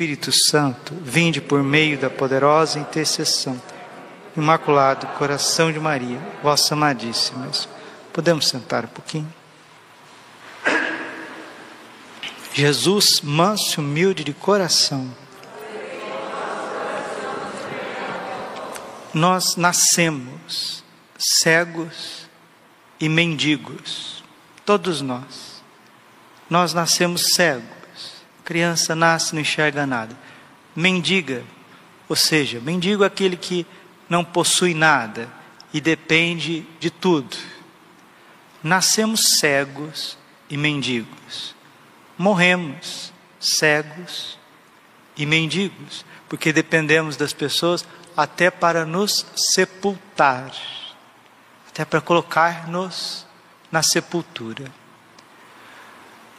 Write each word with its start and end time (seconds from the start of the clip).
Espírito 0.00 0.32
Santo, 0.32 0.94
vinde 1.02 1.42
por 1.42 1.62
meio 1.62 1.98
da 1.98 2.08
poderosa 2.08 2.78
intercessão. 2.78 3.60
Imaculado 4.34 5.06
Coração 5.18 5.70
de 5.70 5.78
Maria, 5.78 6.18
vossa 6.42 6.72
amadíssima. 6.72 7.50
Podemos 8.10 8.48
sentar 8.48 8.86
um 8.86 8.88
pouquinho? 8.88 9.30
Jesus, 12.54 13.20
manso 13.20 13.78
e 13.78 13.84
humilde 13.84 14.24
de 14.24 14.32
coração. 14.32 15.14
Nós 19.12 19.54
nascemos 19.56 20.82
cegos 21.18 22.26
e 22.98 23.06
mendigos, 23.06 24.24
todos 24.64 25.02
nós. 25.02 25.62
Nós 26.48 26.72
nascemos 26.72 27.34
cegos 27.34 27.79
criança 28.50 28.96
nasce 28.96 29.32
não 29.32 29.42
enxerga 29.42 29.86
nada. 29.86 30.18
Mendiga, 30.74 31.44
ou 32.08 32.16
seja, 32.16 32.58
mendigo 32.58 33.04
é 33.04 33.06
aquele 33.06 33.36
que 33.36 33.64
não 34.08 34.24
possui 34.24 34.74
nada 34.74 35.28
e 35.72 35.80
depende 35.80 36.66
de 36.80 36.90
tudo. 36.90 37.36
Nascemos 38.60 39.38
cegos 39.38 40.18
e 40.48 40.56
mendigos. 40.56 41.54
Morremos 42.18 43.12
cegos 43.38 44.36
e 45.16 45.24
mendigos, 45.24 46.04
porque 46.28 46.52
dependemos 46.52 47.16
das 47.16 47.32
pessoas 47.32 47.86
até 48.16 48.50
para 48.50 48.84
nos 48.84 49.24
sepultar, 49.36 50.52
até 51.68 51.84
para 51.84 52.00
colocar-nos 52.00 53.24
na 53.70 53.80
sepultura. 53.80 54.64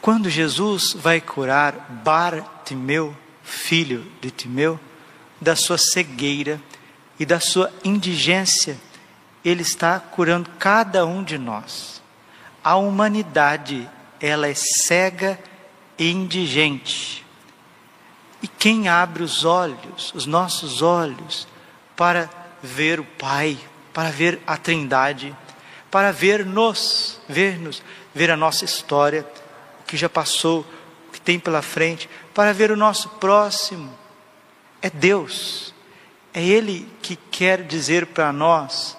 Quando 0.02 0.28
Jesus 0.28 0.94
vai 0.94 1.20
curar 1.20 1.74
Bartimeu, 2.02 3.16
filho 3.44 4.04
de 4.20 4.32
Timeu, 4.32 4.78
da 5.40 5.54
sua 5.54 5.78
cegueira 5.78 6.60
e 7.20 7.24
da 7.24 7.38
sua 7.38 7.72
indigência, 7.84 8.76
ele 9.44 9.62
está 9.62 10.00
curando 10.00 10.50
cada 10.58 11.06
um 11.06 11.22
de 11.22 11.38
nós. 11.38 12.02
A 12.64 12.74
humanidade, 12.74 13.88
ela 14.20 14.48
é 14.48 14.54
cega 14.54 15.38
e 15.96 16.10
indigente. 16.10 17.24
E 18.42 18.48
quem 18.48 18.88
abre 18.88 19.22
os 19.22 19.44
olhos, 19.44 20.12
os 20.16 20.26
nossos 20.26 20.82
olhos, 20.82 21.46
para 21.96 22.28
ver 22.60 22.98
o 22.98 23.04
Pai, 23.04 23.56
para 23.94 24.10
ver 24.10 24.40
a 24.48 24.56
Trindade, 24.56 25.32
para 25.92 26.10
ver-nos, 26.10 27.20
ver-nos, 27.28 27.80
ver 28.12 28.32
a 28.32 28.36
nossa 28.36 28.64
história, 28.64 29.24
que 29.92 29.96
já 29.98 30.08
passou, 30.08 30.66
o 31.06 31.12
que 31.12 31.20
tem 31.20 31.38
pela 31.38 31.60
frente, 31.60 32.08
para 32.32 32.54
ver 32.54 32.70
o 32.70 32.76
nosso 32.76 33.10
próximo. 33.10 33.92
É 34.80 34.88
Deus. 34.88 35.74
É 36.32 36.42
Ele 36.42 36.88
que 37.02 37.14
quer 37.14 37.62
dizer 37.62 38.06
para 38.06 38.32
nós: 38.32 38.96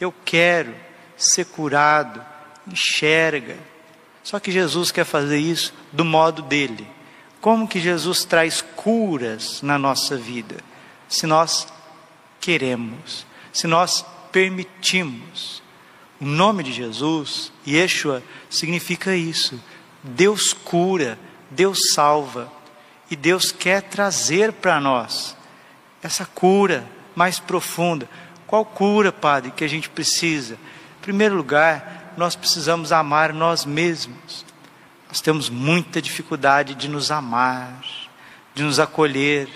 eu 0.00 0.14
quero 0.24 0.72
ser 1.16 1.46
curado, 1.46 2.24
enxerga. 2.68 3.56
Só 4.22 4.38
que 4.38 4.52
Jesus 4.52 4.92
quer 4.92 5.04
fazer 5.04 5.38
isso 5.38 5.74
do 5.90 6.04
modo 6.04 6.40
dele. 6.40 6.86
Como 7.40 7.66
que 7.66 7.80
Jesus 7.80 8.24
traz 8.24 8.62
curas 8.62 9.60
na 9.60 9.76
nossa 9.76 10.16
vida? 10.16 10.58
Se 11.08 11.26
nós 11.26 11.66
queremos, 12.40 13.26
se 13.52 13.66
nós 13.66 14.06
permitimos. 14.30 15.64
O 16.20 16.24
nome 16.24 16.62
de 16.62 16.72
Jesus, 16.72 17.50
Yeshua, 17.66 18.22
significa 18.48 19.16
isso. 19.16 19.60
Deus 20.02 20.52
cura, 20.52 21.18
Deus 21.50 21.92
salva 21.92 22.50
e 23.10 23.16
Deus 23.16 23.50
quer 23.50 23.82
trazer 23.82 24.52
para 24.52 24.80
nós 24.80 25.36
essa 26.02 26.24
cura 26.24 26.86
mais 27.14 27.38
profunda. 27.38 28.08
Qual 28.46 28.64
cura, 28.64 29.12
Padre, 29.12 29.50
que 29.50 29.64
a 29.64 29.68
gente 29.68 29.88
precisa? 29.90 30.54
Em 30.54 31.02
primeiro 31.02 31.36
lugar, 31.36 32.14
nós 32.16 32.34
precisamos 32.36 32.92
amar 32.92 33.32
nós 33.32 33.64
mesmos. 33.64 34.44
Nós 35.08 35.20
temos 35.20 35.48
muita 35.48 36.02
dificuldade 36.02 36.74
de 36.74 36.88
nos 36.88 37.10
amar, 37.10 37.80
de 38.54 38.62
nos 38.62 38.78
acolher, 38.78 39.48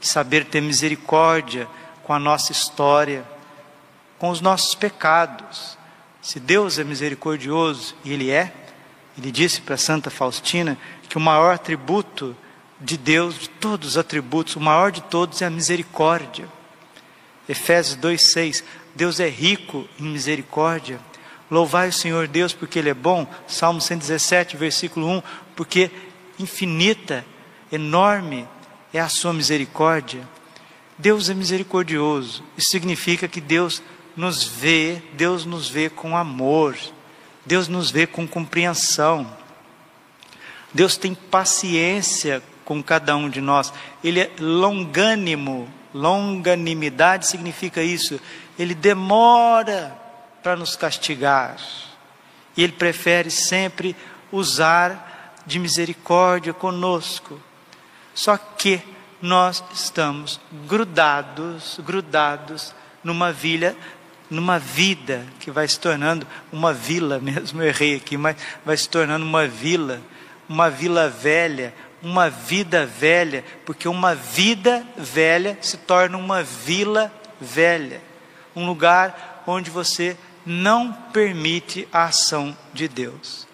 de 0.00 0.06
saber 0.06 0.44
ter 0.44 0.60
misericórdia 0.60 1.68
com 2.02 2.12
a 2.12 2.18
nossa 2.18 2.52
história, 2.52 3.24
com 4.18 4.30
os 4.30 4.40
nossos 4.40 4.74
pecados. 4.74 5.76
Se 6.22 6.38
Deus 6.38 6.78
é 6.78 6.84
misericordioso, 6.84 7.94
e 8.04 8.12
Ele 8.12 8.30
é, 8.30 8.52
ele 9.18 9.32
disse 9.32 9.60
para 9.60 9.76
Santa 9.76 10.10
Faustina 10.10 10.76
que 11.08 11.16
o 11.16 11.20
maior 11.20 11.54
atributo 11.54 12.36
de 12.80 12.96
Deus, 12.96 13.38
de 13.38 13.48
todos 13.48 13.90
os 13.90 13.98
atributos, 13.98 14.56
o 14.56 14.60
maior 14.60 14.92
de 14.92 15.00
todos 15.02 15.40
é 15.40 15.46
a 15.46 15.50
misericórdia. 15.50 16.46
Efésios 17.48 17.96
2,6: 17.96 18.62
Deus 18.94 19.20
é 19.20 19.28
rico 19.28 19.88
em 19.98 20.04
misericórdia. 20.04 21.00
Louvai 21.50 21.88
o 21.88 21.92
Senhor 21.92 22.26
Deus 22.26 22.52
porque 22.52 22.78
Ele 22.78 22.90
é 22.90 22.94
bom. 22.94 23.26
Salmo 23.46 23.80
117, 23.80 24.56
versículo 24.56 25.08
1: 25.08 25.22
Porque 25.54 25.90
infinita, 26.38 27.24
enorme 27.72 28.46
é 28.92 29.00
a 29.00 29.08
sua 29.08 29.32
misericórdia. 29.32 30.28
Deus 30.98 31.30
é 31.30 31.34
misericordioso. 31.34 32.42
Isso 32.56 32.70
significa 32.70 33.28
que 33.28 33.40
Deus 33.40 33.82
nos 34.16 34.44
vê, 34.44 35.02
Deus 35.12 35.44
nos 35.44 35.68
vê 35.68 35.88
com 35.88 36.16
amor. 36.16 36.76
Deus 37.46 37.68
nos 37.68 37.90
vê 37.90 38.06
com 38.06 38.26
compreensão. 38.26 39.26
Deus 40.74 40.96
tem 40.96 41.14
paciência 41.14 42.42
com 42.64 42.82
cada 42.82 43.16
um 43.16 43.30
de 43.30 43.40
nós. 43.40 43.72
Ele 44.02 44.20
é 44.20 44.30
longânimo. 44.38 45.72
Longanimidade 45.94 47.28
significa 47.28 47.82
isso. 47.82 48.20
Ele 48.58 48.74
demora 48.74 49.96
para 50.42 50.56
nos 50.56 50.76
castigar. 50.76 51.56
E 52.56 52.62
ele 52.62 52.72
prefere 52.72 53.30
sempre 53.30 53.94
usar 54.32 55.34
de 55.46 55.58
misericórdia 55.58 56.52
conosco. 56.52 57.40
Só 58.12 58.36
que 58.36 58.82
nós 59.22 59.62
estamos 59.72 60.40
grudados, 60.66 61.78
grudados 61.84 62.74
numa 63.02 63.32
vilha 63.32 63.76
numa 64.30 64.58
vida 64.58 65.24
que 65.40 65.50
vai 65.50 65.66
se 65.66 65.78
tornando 65.78 66.26
uma 66.52 66.72
vila 66.72 67.18
mesmo, 67.20 67.62
eu 67.62 67.68
errei 67.68 67.96
aqui, 67.96 68.16
mas 68.16 68.36
vai 68.64 68.76
se 68.76 68.88
tornando 68.88 69.24
uma 69.24 69.46
vila, 69.46 70.00
uma 70.48 70.70
vila 70.70 71.08
velha, 71.08 71.74
uma 72.02 72.28
vida 72.28 72.86
velha, 72.86 73.44
porque 73.64 73.88
uma 73.88 74.14
vida 74.14 74.86
velha 74.96 75.58
se 75.60 75.76
torna 75.76 76.16
uma 76.16 76.42
vila 76.42 77.12
velha, 77.40 78.00
um 78.54 78.66
lugar 78.66 79.42
onde 79.46 79.70
você 79.70 80.16
não 80.44 80.92
permite 80.92 81.88
a 81.92 82.04
ação 82.04 82.56
de 82.72 82.86
Deus. 82.86 83.46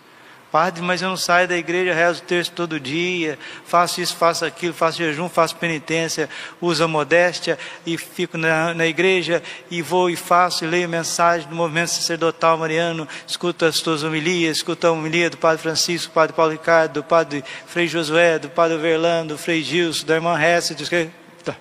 Padre, 0.52 0.82
mas 0.82 1.00
eu 1.00 1.08
não 1.08 1.16
saio 1.16 1.48
da 1.48 1.56
igreja, 1.56 1.94
rezo 1.94 2.20
o 2.20 2.26
texto 2.26 2.52
todo 2.52 2.78
dia, 2.78 3.38
faço 3.64 4.02
isso, 4.02 4.14
faço 4.14 4.44
aquilo, 4.44 4.74
faço 4.74 4.98
jejum, 4.98 5.26
faço 5.26 5.56
penitência, 5.56 6.28
uso 6.60 6.84
a 6.84 6.86
modéstia 6.86 7.58
e 7.86 7.96
fico 7.96 8.36
na, 8.36 8.74
na 8.74 8.86
igreja 8.86 9.42
e 9.70 9.80
vou 9.80 10.10
e 10.10 10.14
faço 10.14 10.62
e 10.62 10.68
leio 10.68 10.86
mensagem 10.90 11.48
do 11.48 11.54
movimento 11.54 11.88
sacerdotal 11.88 12.58
mariano, 12.58 13.08
escuto 13.26 13.64
as 13.64 13.80
tuas 13.80 14.02
homilias, 14.02 14.58
escuto 14.58 14.86
a 14.86 14.92
homilia 14.92 15.30
do 15.30 15.38
Padre 15.38 15.62
Francisco, 15.62 16.12
do 16.12 16.14
Padre 16.14 16.36
Paulo 16.36 16.52
Ricardo, 16.52 16.92
do 16.92 17.02
Padre 17.02 17.42
Frei 17.66 17.88
Josué, 17.88 18.38
do 18.38 18.50
Padre 18.50 18.76
Verlando, 18.76 19.32
do 19.32 19.38
Frei 19.38 19.62
Gilson, 19.62 20.04
da 20.04 20.16
irmã 20.16 20.38
Hesse, 20.38 20.74
tá. 21.42 21.56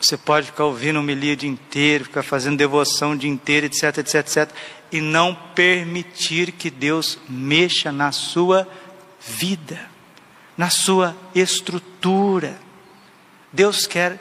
você 0.00 0.16
pode 0.16 0.46
ficar 0.46 0.64
ouvindo 0.64 0.98
homilia 0.98 1.34
o 1.34 1.36
dia 1.36 1.48
inteiro, 1.48 2.02
ficar 2.02 2.24
fazendo 2.24 2.56
devoção 2.56 3.12
o 3.12 3.16
dia 3.16 3.30
inteiro, 3.30 3.66
etc, 3.66 3.98
etc, 3.98 4.14
etc 4.16 4.48
e 4.94 5.00
não 5.00 5.34
permitir 5.56 6.52
que 6.52 6.70
Deus 6.70 7.18
mexa 7.28 7.90
na 7.90 8.12
sua 8.12 8.64
vida, 9.18 9.90
na 10.56 10.70
sua 10.70 11.16
estrutura. 11.34 12.56
Deus 13.52 13.88
quer 13.88 14.20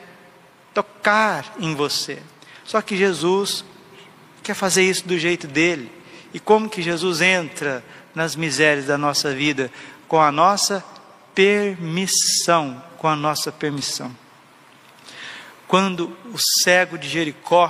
tocar 0.74 1.54
em 1.60 1.75
você. 1.75 2.18
Só 2.66 2.81
que 2.81 2.98
Jesus 2.98 3.64
quer 4.42 4.56
fazer 4.56 4.81
isso 4.81 5.08
do 5.08 5.16
jeito 5.16 5.46
dele. 5.46 5.92
E 6.34 6.40
como 6.40 6.68
que 6.68 6.81
Jesus 6.81 7.22
entra 7.22 7.86
nas 8.16 8.36
misérias 8.36 8.88
da 8.88 8.98
nossa 8.98 9.31
vida? 9.31 9.72
Com 10.08 10.20
a 10.20 10.31
nossa 10.31 10.84
permissão, 11.36 12.84
com 12.98 13.08
a 13.08 13.16
nossa 13.16 13.52
permissão. 13.52 14.12
Quando 15.68 16.18
o 16.34 16.40
cego 16.64 16.98
de 16.98 17.08
Jericó 17.08 17.70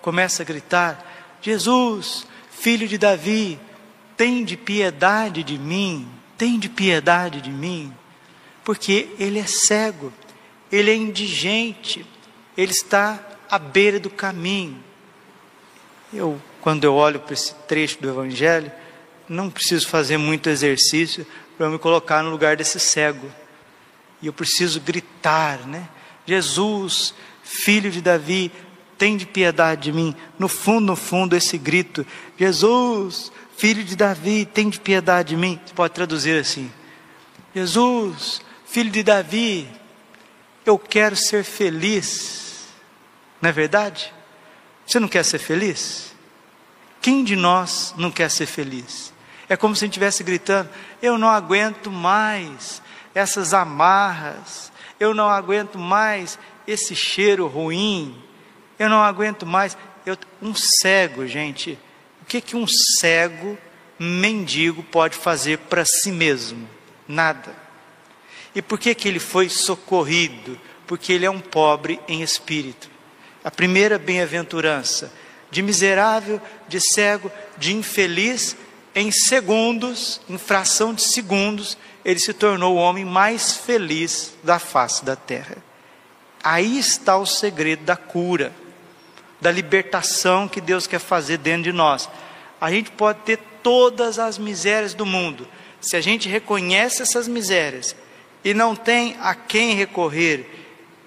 começa 0.00 0.42
a 0.42 0.46
gritar: 0.46 1.04
Jesus, 1.42 2.29
filho 2.60 2.86
de 2.86 2.98
Davi, 2.98 3.58
tem 4.16 4.44
de 4.44 4.56
piedade 4.56 5.42
de 5.42 5.58
mim, 5.58 6.06
tem 6.36 6.58
de 6.58 6.68
piedade 6.68 7.40
de 7.40 7.50
mim, 7.50 7.92
porque 8.62 9.08
ele 9.18 9.38
é 9.38 9.46
cego, 9.46 10.12
ele 10.70 10.90
é 10.90 10.94
indigente, 10.94 12.04
ele 12.56 12.72
está 12.72 13.18
à 13.50 13.58
beira 13.58 13.98
do 13.98 14.10
caminho. 14.10 14.78
Eu, 16.12 16.40
quando 16.60 16.84
eu 16.84 16.94
olho 16.94 17.18
para 17.18 17.32
esse 17.32 17.54
trecho 17.66 18.00
do 18.00 18.10
Evangelho, 18.10 18.70
não 19.26 19.48
preciso 19.48 19.88
fazer 19.88 20.18
muito 20.18 20.50
exercício 20.50 21.26
para 21.56 21.70
me 21.70 21.78
colocar 21.78 22.22
no 22.22 22.30
lugar 22.30 22.56
desse 22.56 22.78
cego. 22.78 23.30
E 24.20 24.26
eu 24.26 24.32
preciso 24.34 24.80
gritar, 24.80 25.66
né? 25.66 25.88
Jesus, 26.26 27.14
filho 27.42 27.90
de 27.90 28.02
Davi, 28.02 28.52
tem 29.00 29.16
de 29.16 29.24
piedade 29.24 29.84
de 29.84 29.92
mim. 29.92 30.14
No 30.38 30.46
fundo, 30.46 30.88
no 30.88 30.94
fundo, 30.94 31.34
esse 31.34 31.56
grito: 31.56 32.06
Jesus, 32.38 33.32
filho 33.56 33.82
de 33.82 33.96
Davi, 33.96 34.44
tem 34.44 34.68
de 34.68 34.78
piedade 34.78 35.30
de 35.30 35.36
mim. 35.38 35.58
Você 35.64 35.72
pode 35.72 35.94
traduzir 35.94 36.38
assim: 36.38 36.70
Jesus, 37.54 38.42
filho 38.66 38.90
de 38.90 39.02
Davi, 39.02 39.66
eu 40.66 40.78
quero 40.78 41.16
ser 41.16 41.44
feliz. 41.44 42.68
Não 43.40 43.48
é 43.48 43.52
verdade? 43.52 44.12
Você 44.86 45.00
não 45.00 45.08
quer 45.08 45.24
ser 45.24 45.38
feliz? 45.38 46.14
Quem 47.00 47.24
de 47.24 47.36
nós 47.36 47.94
não 47.96 48.10
quer 48.10 48.30
ser 48.30 48.44
feliz? 48.44 49.14
É 49.48 49.56
como 49.56 49.74
se 49.74 49.82
a 49.82 49.86
gente 49.86 49.92
estivesse 49.92 50.22
gritando: 50.22 50.68
Eu 51.00 51.16
não 51.16 51.30
aguento 51.30 51.90
mais 51.90 52.82
essas 53.14 53.54
amarras, 53.54 54.70
eu 55.00 55.14
não 55.14 55.30
aguento 55.30 55.78
mais 55.78 56.38
esse 56.66 56.94
cheiro 56.94 57.46
ruim, 57.46 58.14
eu 58.80 58.88
não 58.88 59.04
aguento 59.04 59.44
mais. 59.44 59.76
Eu, 60.06 60.16
um 60.40 60.54
cego, 60.54 61.26
gente, 61.26 61.78
o 62.22 62.24
que, 62.24 62.40
que 62.40 62.56
um 62.56 62.66
cego 62.66 63.58
mendigo 63.98 64.82
pode 64.82 65.14
fazer 65.14 65.58
para 65.58 65.84
si 65.84 66.10
mesmo? 66.10 66.66
Nada. 67.06 67.54
E 68.54 68.62
por 68.62 68.78
que, 68.78 68.94
que 68.94 69.06
ele 69.06 69.18
foi 69.18 69.50
socorrido? 69.50 70.58
Porque 70.86 71.12
ele 71.12 71.26
é 71.26 71.30
um 71.30 71.40
pobre 71.40 72.00
em 72.08 72.22
espírito. 72.22 72.88
A 73.44 73.50
primeira 73.50 73.98
bem-aventurança, 73.98 75.12
de 75.50 75.60
miserável, 75.60 76.40
de 76.66 76.80
cego, 76.80 77.30
de 77.58 77.74
infeliz, 77.74 78.56
em 78.94 79.10
segundos, 79.12 80.22
em 80.26 80.38
fração 80.38 80.94
de 80.94 81.02
segundos, 81.02 81.76
ele 82.02 82.18
se 82.18 82.32
tornou 82.32 82.76
o 82.76 82.80
homem 82.80 83.04
mais 83.04 83.52
feliz 83.56 84.32
da 84.42 84.58
face 84.58 85.04
da 85.04 85.14
terra. 85.14 85.58
Aí 86.42 86.78
está 86.78 87.18
o 87.18 87.26
segredo 87.26 87.84
da 87.84 87.96
cura, 87.96 88.52
da 89.40 89.50
libertação 89.50 90.48
que 90.48 90.60
Deus 90.60 90.86
quer 90.86 90.98
fazer 90.98 91.38
dentro 91.38 91.64
de 91.64 91.72
nós. 91.72 92.08
A 92.60 92.70
gente 92.70 92.90
pode 92.90 93.20
ter 93.20 93.38
todas 93.62 94.18
as 94.18 94.38
misérias 94.38 94.94
do 94.94 95.06
mundo, 95.06 95.46
se 95.80 95.96
a 95.96 96.00
gente 96.00 96.28
reconhece 96.28 97.02
essas 97.02 97.26
misérias 97.26 97.96
e 98.44 98.52
não 98.52 98.76
tem 98.76 99.16
a 99.20 99.34
quem 99.34 99.74
recorrer 99.74 100.46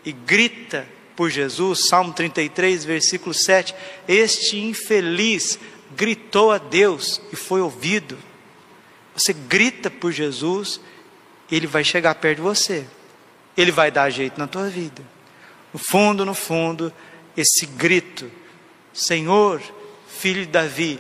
e 0.04 0.12
grita 0.12 0.88
por 1.16 1.30
Jesus, 1.30 1.88
Salmo 1.88 2.12
33, 2.12 2.84
versículo 2.84 3.34
7, 3.34 3.76
este 4.08 4.58
infeliz 4.58 5.60
gritou 5.96 6.52
a 6.52 6.58
Deus 6.58 7.22
e 7.32 7.36
foi 7.36 7.62
ouvido. 7.62 8.18
Você 9.16 9.32
grita 9.32 9.92
por 9.92 10.12
Jesus, 10.12 10.80
ele 11.52 11.68
vai 11.68 11.84
chegar 11.84 12.16
perto 12.16 12.38
de 12.38 12.42
você. 12.42 12.86
Ele 13.56 13.72
vai 13.72 13.92
dar 13.92 14.10
jeito 14.10 14.40
na 14.40 14.48
tua 14.48 14.68
vida. 14.70 15.04
No 15.72 15.80
fundo, 15.80 16.26
no 16.26 16.34
fundo, 16.34 16.92
esse 17.36 17.66
grito, 17.66 18.32
Senhor, 18.94 19.62
filho 20.08 20.46
de 20.46 20.52
Davi, 20.52 21.00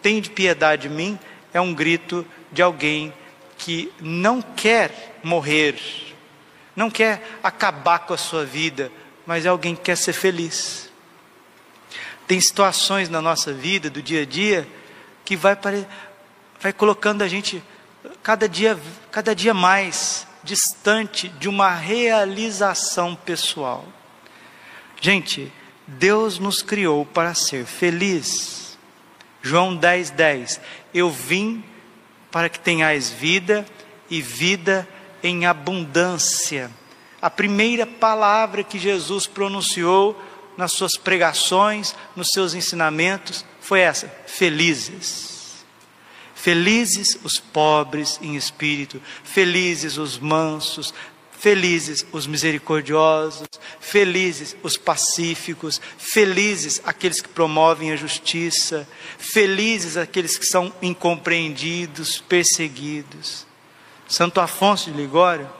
tem 0.00 0.20
de 0.20 0.30
piedade 0.30 0.88
de 0.88 0.94
mim, 0.94 1.18
é 1.52 1.60
um 1.60 1.74
grito 1.74 2.26
de 2.50 2.62
alguém 2.62 3.12
que 3.58 3.92
não 4.00 4.42
quer 4.42 5.20
morrer, 5.22 5.78
não 6.74 6.90
quer 6.90 7.38
acabar 7.42 8.00
com 8.00 8.14
a 8.14 8.18
sua 8.18 8.44
vida, 8.44 8.90
mas 9.26 9.46
é 9.46 9.48
alguém 9.48 9.74
que 9.74 9.82
quer 9.82 9.96
ser 9.96 10.12
feliz. 10.12 10.90
Tem 12.26 12.40
situações 12.40 13.08
na 13.08 13.20
nossa 13.20 13.52
vida, 13.52 13.90
do 13.90 14.02
dia 14.02 14.22
a 14.22 14.24
dia, 14.24 14.66
que 15.24 15.36
vai, 15.36 15.56
vai 16.60 16.72
colocando 16.72 17.22
a 17.22 17.28
gente 17.28 17.62
cada 18.22 18.48
dia, 18.48 18.78
cada 19.10 19.34
dia 19.34 19.52
mais 19.52 20.26
distante 20.42 21.28
de 21.28 21.48
uma 21.48 21.70
realização 21.70 23.14
pessoal. 23.14 23.86
Gente, 25.00 25.52
Deus 25.98 26.38
nos 26.38 26.62
criou 26.62 27.04
para 27.04 27.34
ser 27.34 27.64
feliz. 27.64 28.78
João 29.42 29.74
10, 29.74 30.10
10. 30.10 30.60
Eu 30.94 31.10
vim 31.10 31.64
para 32.30 32.48
que 32.48 32.58
tenhais 32.58 33.10
vida 33.10 33.66
e 34.10 34.20
vida 34.20 34.88
em 35.22 35.46
abundância. 35.46 36.70
A 37.20 37.30
primeira 37.30 37.86
palavra 37.86 38.64
que 38.64 38.78
Jesus 38.78 39.26
pronunciou 39.26 40.20
nas 40.56 40.72
suas 40.72 40.96
pregações, 40.96 41.94
nos 42.16 42.28
seus 42.28 42.54
ensinamentos, 42.54 43.44
foi 43.60 43.80
essa: 43.80 44.08
felizes. 44.26 45.32
Felizes 46.34 47.16
os 47.22 47.38
pobres 47.38 48.18
em 48.20 48.34
espírito, 48.34 49.00
felizes 49.22 49.96
os 49.96 50.18
mansos, 50.18 50.92
felizes 51.42 52.06
os 52.12 52.24
misericordiosos, 52.24 53.48
felizes 53.80 54.56
os 54.62 54.76
pacíficos, 54.76 55.80
felizes 55.98 56.80
aqueles 56.84 57.20
que 57.20 57.28
promovem 57.28 57.90
a 57.90 57.96
justiça, 57.96 58.88
felizes 59.18 59.96
aqueles 59.96 60.38
que 60.38 60.46
são 60.46 60.72
incompreendidos, 60.80 62.20
perseguidos. 62.20 63.44
Santo 64.06 64.40
Afonso 64.40 64.92
de 64.92 64.96
Ligório, 64.96 65.50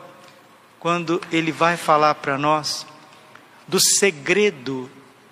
quando 0.79 1.21
ele 1.33 1.51
vai 1.51 1.77
falar 1.77 2.15
para 2.15 2.39
nós 2.39 2.87
do 3.67 3.81
segredo 3.81 4.89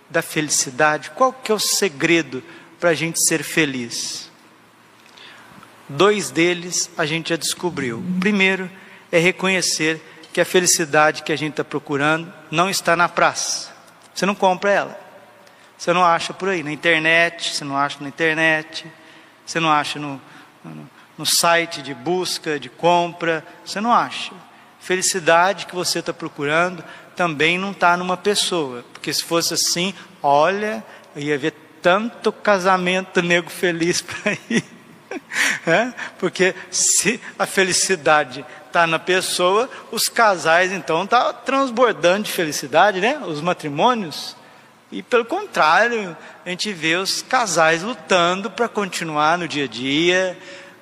da 0.09 0.21
felicidade, 0.21 1.13
qual 1.13 1.33
que 1.33 1.53
é 1.53 1.55
o 1.55 1.61
segredo 1.61 2.43
para 2.81 2.91
a 2.91 2.95
gente 2.95 3.25
ser 3.25 3.45
feliz? 3.45 4.29
Dois 5.89 6.29
deles 6.29 6.91
a 6.99 7.07
gente 7.07 7.29
já 7.29 7.37
descobriu. 7.37 7.99
O 7.99 8.19
primeiro 8.19 8.69
é 9.13 9.19
reconhecer 9.21 10.03
que 10.33 10.41
a 10.41 10.45
felicidade 10.45 11.23
que 11.23 11.33
a 11.33 11.37
gente 11.37 11.53
está 11.53 11.65
procurando 11.65 12.33
não 12.51 12.71
está 12.71 12.95
na 12.95 13.09
praça. 13.09 13.71
Você 14.15 14.25
não 14.27 14.35
compra 14.35 14.71
ela. 14.71 15.01
Você 15.77 15.93
não 15.93 16.05
acha 16.05 16.35
por 16.35 16.51
aí, 16.51 16.63
na 16.63 16.73
internet, 16.73 17.55
você 17.55 17.65
não 17.65 17.77
acha 17.77 17.97
na 18.01 18.09
internet, 18.09 18.87
você 19.47 19.59
não 19.59 19.73
acha 19.73 19.99
no, 19.99 20.21
no, 20.63 20.91
no 21.17 21.25
site 21.25 21.81
de 21.81 21.95
busca, 21.95 22.61
de 22.61 22.69
compra, 22.69 23.43
você 23.65 23.81
não 23.81 23.93
acha. 23.93 24.33
Felicidade 24.79 25.65
que 25.67 25.75
você 25.75 26.01
está 26.01 26.13
procurando 26.13 26.85
também 27.17 27.59
não 27.59 27.71
está 27.71 27.97
numa 27.97 28.17
pessoa, 28.17 28.85
porque 28.93 29.13
se 29.13 29.25
fosse 29.25 29.55
assim, 29.55 29.95
olha, 30.23 30.85
ia 31.17 31.39
ver 31.39 31.55
tanto 31.83 32.31
casamento 32.31 33.23
nego 33.23 33.51
feliz 33.51 34.01
para 34.03 34.33
ir. 34.51 34.65
É? 35.67 35.93
Porque 36.19 36.55
se 36.71 37.21
a 37.39 37.47
felicidade 37.47 38.45
está 38.71 38.87
na 38.87 38.99
pessoa, 38.99 39.69
os 39.91 40.09
casais 40.09 40.73
então 40.73 41.07
tá 41.07 41.33
transbordando 41.33 42.25
de 42.25 42.33
felicidade, 42.33 43.01
né? 43.01 43.21
Os 43.27 43.41
matrimônios. 43.41 44.37
E 44.93 45.03
pelo 45.03 45.25
contrário, 45.25 46.17
a 46.45 46.49
gente 46.49 46.73
vê 46.73 46.97
os 46.97 47.23
casais 47.23 47.83
lutando 47.83 48.51
para 48.51 48.69
continuar 48.69 49.37
no 49.39 49.47
dia 49.47 49.65
a 49.65 49.69
dia, 49.69 50.39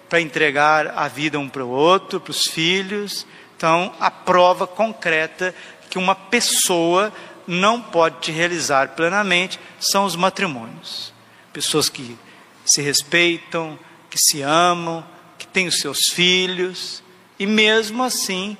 para 0.09 0.21
entregar 0.21 0.89
a 0.97 1.09
vida 1.09 1.39
um 1.39 1.49
para 1.49 1.65
o 1.65 1.69
outro, 1.69 2.21
para 2.21 2.31
os 2.31 2.47
filhos. 2.47 3.27
Então, 3.57 3.93
a 3.99 4.11
prova 4.11 4.67
concreta 4.67 5.55
que 5.91 5.99
uma 5.99 6.15
pessoa 6.15 7.12
não 7.47 7.81
pode 7.81 8.21
te 8.21 8.31
realizar 8.31 8.91
plenamente 8.91 9.59
são 9.81 10.05
os 10.05 10.15
matrimônios. 10.15 11.12
Pessoas 11.53 11.89
que 11.89 12.17
se 12.65 12.83
respeitam, 12.83 13.79
que 14.11 14.19
se 14.19 14.43
amam, 14.43 15.05
que 15.39 15.47
têm 15.47 15.67
os 15.67 15.81
seus 15.81 16.09
filhos, 16.12 17.03
e 17.38 17.47
mesmo 17.47 18.02
assim 18.02 18.57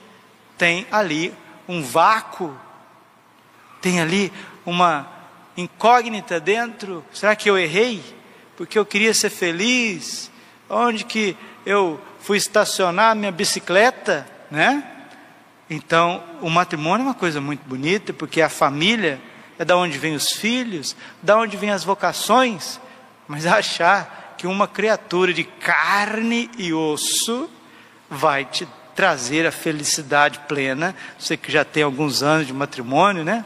tem 0.56 0.87
ali 0.90 1.35
um 1.68 1.82
vácuo, 1.82 2.56
tem 3.80 4.00
ali 4.00 4.32
uma 4.64 5.08
incógnita 5.56 6.38
dentro. 6.38 7.04
Será 7.12 7.35
que 7.35 7.50
eu 7.50 7.58
errei? 7.58 8.02
Porque 8.56 8.78
eu 8.78 8.87
queria 8.87 9.12
ser 9.12 9.30
feliz. 9.30 10.30
Onde 10.68 11.04
que 11.04 11.37
eu 11.64 12.00
fui 12.20 12.37
estacionar 12.37 13.16
minha 13.16 13.32
bicicleta, 13.32 14.26
né? 14.50 14.85
Então, 15.70 16.23
o 16.40 16.49
matrimônio 16.49 17.04
é 17.04 17.08
uma 17.08 17.14
coisa 17.14 17.40
muito 17.40 17.66
bonita, 17.66 18.12
porque 18.12 18.40
a 18.40 18.49
família 18.49 19.20
é 19.58 19.64
da 19.64 19.76
onde 19.76 19.99
vêm 19.99 20.14
os 20.14 20.32
filhos, 20.32 20.97
da 21.23 21.37
onde 21.37 21.56
vêm 21.56 21.70
as 21.70 21.85
vocações, 21.85 22.80
mas 23.26 23.44
achar 23.44 24.35
que 24.38 24.47
uma 24.47 24.68
criatura 24.68 25.32
de 25.32 25.44
carne 25.44 26.50
e 26.56 26.73
osso 26.73 27.50
vai 28.11 28.45
te 28.45 28.67
trazer 28.95 29.47
a 29.47 29.53
felicidade 29.53 30.41
plena. 30.49 30.95
Você 31.19 31.37
que 31.37 31.53
já 31.53 31.65
tem 31.65 31.83
alguns 31.83 32.23
anos 32.23 32.47
de 32.47 32.53
matrimônio, 32.53 33.25
né? 33.25 33.45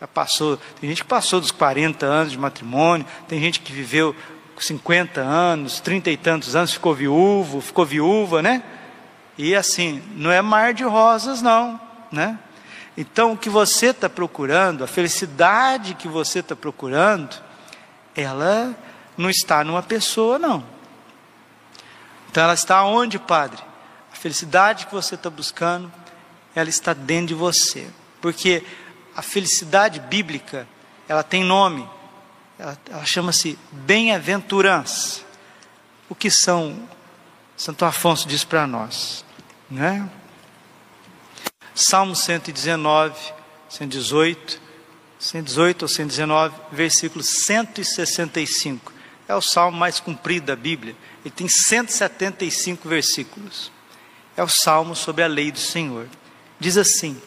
Já 0.00 0.06
passou, 0.06 0.56
tem 0.80 0.90
gente 0.90 1.02
que 1.02 1.08
passou 1.08 1.40
dos 1.40 1.50
40 1.50 2.04
anos 2.04 2.32
de 2.32 2.38
matrimônio, 2.38 3.06
tem 3.26 3.40
gente 3.40 3.60
que 3.60 3.72
viveu 3.72 4.14
50 4.58 5.20
anos, 5.20 5.80
30 5.80 6.10
e 6.10 6.16
tantos 6.16 6.54
anos, 6.54 6.72
ficou 6.72 6.94
viúvo, 6.94 7.60
ficou 7.60 7.84
viúva, 7.84 8.42
né? 8.42 8.62
E 9.36 9.54
assim, 9.54 10.02
não 10.14 10.30
é 10.30 10.40
mar 10.40 10.72
de 10.72 10.84
rosas, 10.84 11.42
não, 11.42 11.80
né? 12.12 12.38
Então, 12.96 13.32
o 13.32 13.36
que 13.36 13.50
você 13.50 13.86
está 13.86 14.08
procurando, 14.08 14.84
a 14.84 14.86
felicidade 14.86 15.94
que 15.94 16.06
você 16.06 16.38
está 16.38 16.54
procurando, 16.54 17.34
ela 18.14 18.74
não 19.16 19.28
está 19.28 19.64
numa 19.64 19.82
pessoa, 19.82 20.38
não. 20.38 20.64
Então 22.30 22.44
ela 22.44 22.54
está 22.54 22.84
onde, 22.84 23.18
Padre? 23.18 23.60
Felicidade 24.24 24.86
que 24.86 24.94
você 24.94 25.16
está 25.16 25.28
buscando, 25.28 25.92
ela 26.54 26.70
está 26.70 26.94
dentro 26.94 27.26
de 27.26 27.34
você. 27.34 27.86
Porque 28.22 28.64
a 29.14 29.20
felicidade 29.20 30.00
bíblica, 30.00 30.66
ela 31.06 31.22
tem 31.22 31.44
nome. 31.44 31.86
Ela, 32.58 32.78
ela 32.90 33.04
chama-se 33.04 33.58
bem-aventurança. 33.70 35.20
O 36.08 36.14
que 36.14 36.30
são? 36.30 36.88
Santo 37.54 37.84
Afonso 37.84 38.26
diz 38.26 38.44
para 38.44 38.66
nós, 38.66 39.22
né? 39.70 40.08
Salmo 41.74 42.16
119, 42.16 43.14
118, 43.68 44.58
118 45.18 45.82
ou 45.82 45.88
119, 45.88 46.56
versículo 46.72 47.22
165. 47.22 48.90
É 49.28 49.34
o 49.34 49.42
salmo 49.42 49.76
mais 49.76 50.00
comprido 50.00 50.46
da 50.46 50.56
Bíblia. 50.56 50.96
Ele 51.22 51.30
tem 51.30 51.46
175 51.46 52.88
versículos. 52.88 53.73
É 54.36 54.42
o 54.42 54.48
salmo 54.48 54.96
sobre 54.96 55.22
a 55.22 55.26
lei 55.26 55.52
do 55.52 55.58
Senhor. 55.58 56.08
Diz 56.58 56.76
assim: 56.76 57.20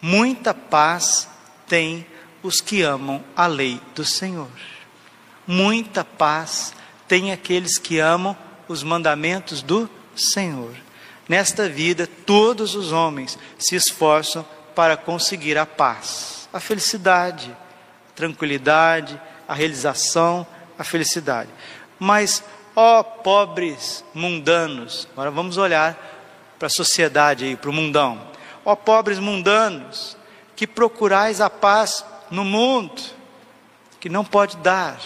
Muita 0.00 0.52
paz 0.52 1.28
tem 1.66 2.06
os 2.42 2.60
que 2.60 2.82
amam 2.82 3.22
a 3.36 3.46
lei 3.46 3.80
do 3.94 4.04
Senhor. 4.04 4.50
Muita 5.46 6.04
paz 6.04 6.74
tem 7.06 7.32
aqueles 7.32 7.78
que 7.78 7.98
amam 7.98 8.36
os 8.68 8.82
mandamentos 8.82 9.62
do 9.62 9.88
Senhor. 10.14 10.74
Nesta 11.28 11.68
vida, 11.68 12.06
todos 12.06 12.74
os 12.74 12.92
homens 12.92 13.38
se 13.58 13.74
esforçam 13.74 14.46
para 14.74 14.96
conseguir 14.96 15.58
a 15.58 15.66
paz, 15.66 16.48
a 16.52 16.60
felicidade, 16.60 17.50
a 18.10 18.12
tranquilidade, 18.14 19.20
a 19.46 19.54
realização, 19.54 20.46
a 20.78 20.84
felicidade. 20.84 21.50
Mas, 21.98 22.42
ó 22.76 23.02
pobres 23.02 24.04
mundanos, 24.14 25.08
agora 25.12 25.30
vamos 25.30 25.56
olhar 25.56 26.17
para 26.58 26.66
a 26.66 26.70
sociedade 26.70 27.44
aí, 27.44 27.56
para 27.56 27.70
o 27.70 27.72
mundão. 27.72 28.20
Ó 28.64 28.74
pobres 28.74 29.18
mundanos, 29.18 30.16
que 30.56 30.66
procurais 30.66 31.40
a 31.40 31.48
paz 31.48 32.04
no 32.30 32.44
mundo, 32.44 33.00
que 34.00 34.08
não 34.08 34.24
pode 34.24 34.56
dar. 34.58 34.98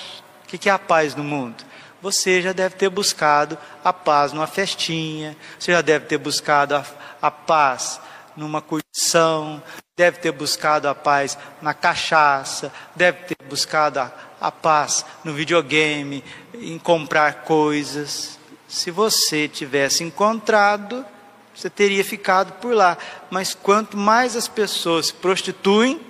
O 0.45 0.47
que 0.49 0.69
é 0.69 0.73
a 0.73 0.79
paz 0.79 1.15
no 1.15 1.25
mundo? 1.25 1.65
você 2.03 2.43
já 2.43 2.53
deve 2.53 2.75
ter 2.75 2.91
buscado 2.91 3.57
a 3.83 3.93
paz 3.93 4.33
numa 4.33 4.49
festinha, 4.49 5.37
você 5.57 5.71
já 5.71 5.81
deve 5.81 6.07
ter 6.07 6.19
buscado 6.19 6.75
a, 6.75 6.85
a 7.23 7.31
paz 7.31 8.01
numa 8.37 8.61
curtição, 8.61 9.63
deve 9.97 10.19
ter 10.19 10.33
buscado 10.33 10.89
a 10.89 10.95
paz 10.97 11.39
na 11.63 11.73
cachaça, 11.73 12.73
deve 12.97 13.19
ter 13.27 13.37
buscado 13.49 14.01
a, 14.01 14.11
a 14.41 14.51
paz 14.51 15.07
no 15.23 15.33
videogame, 15.33 16.25
em 16.53 16.77
comprar 16.77 17.45
coisas. 17.45 18.37
Se 18.67 18.91
você 18.91 19.47
tivesse 19.47 20.03
encontrado, 20.03 21.07
você 21.55 21.69
teria 21.71 22.05
ficado 22.05 22.53
por 22.61 22.75
lá. 22.75 22.97
Mas 23.31 23.55
quanto 23.55 23.97
mais 23.97 24.37
as 24.37 24.49
pessoas 24.49 25.07
se 25.07 25.15
prostituem, 25.15 26.01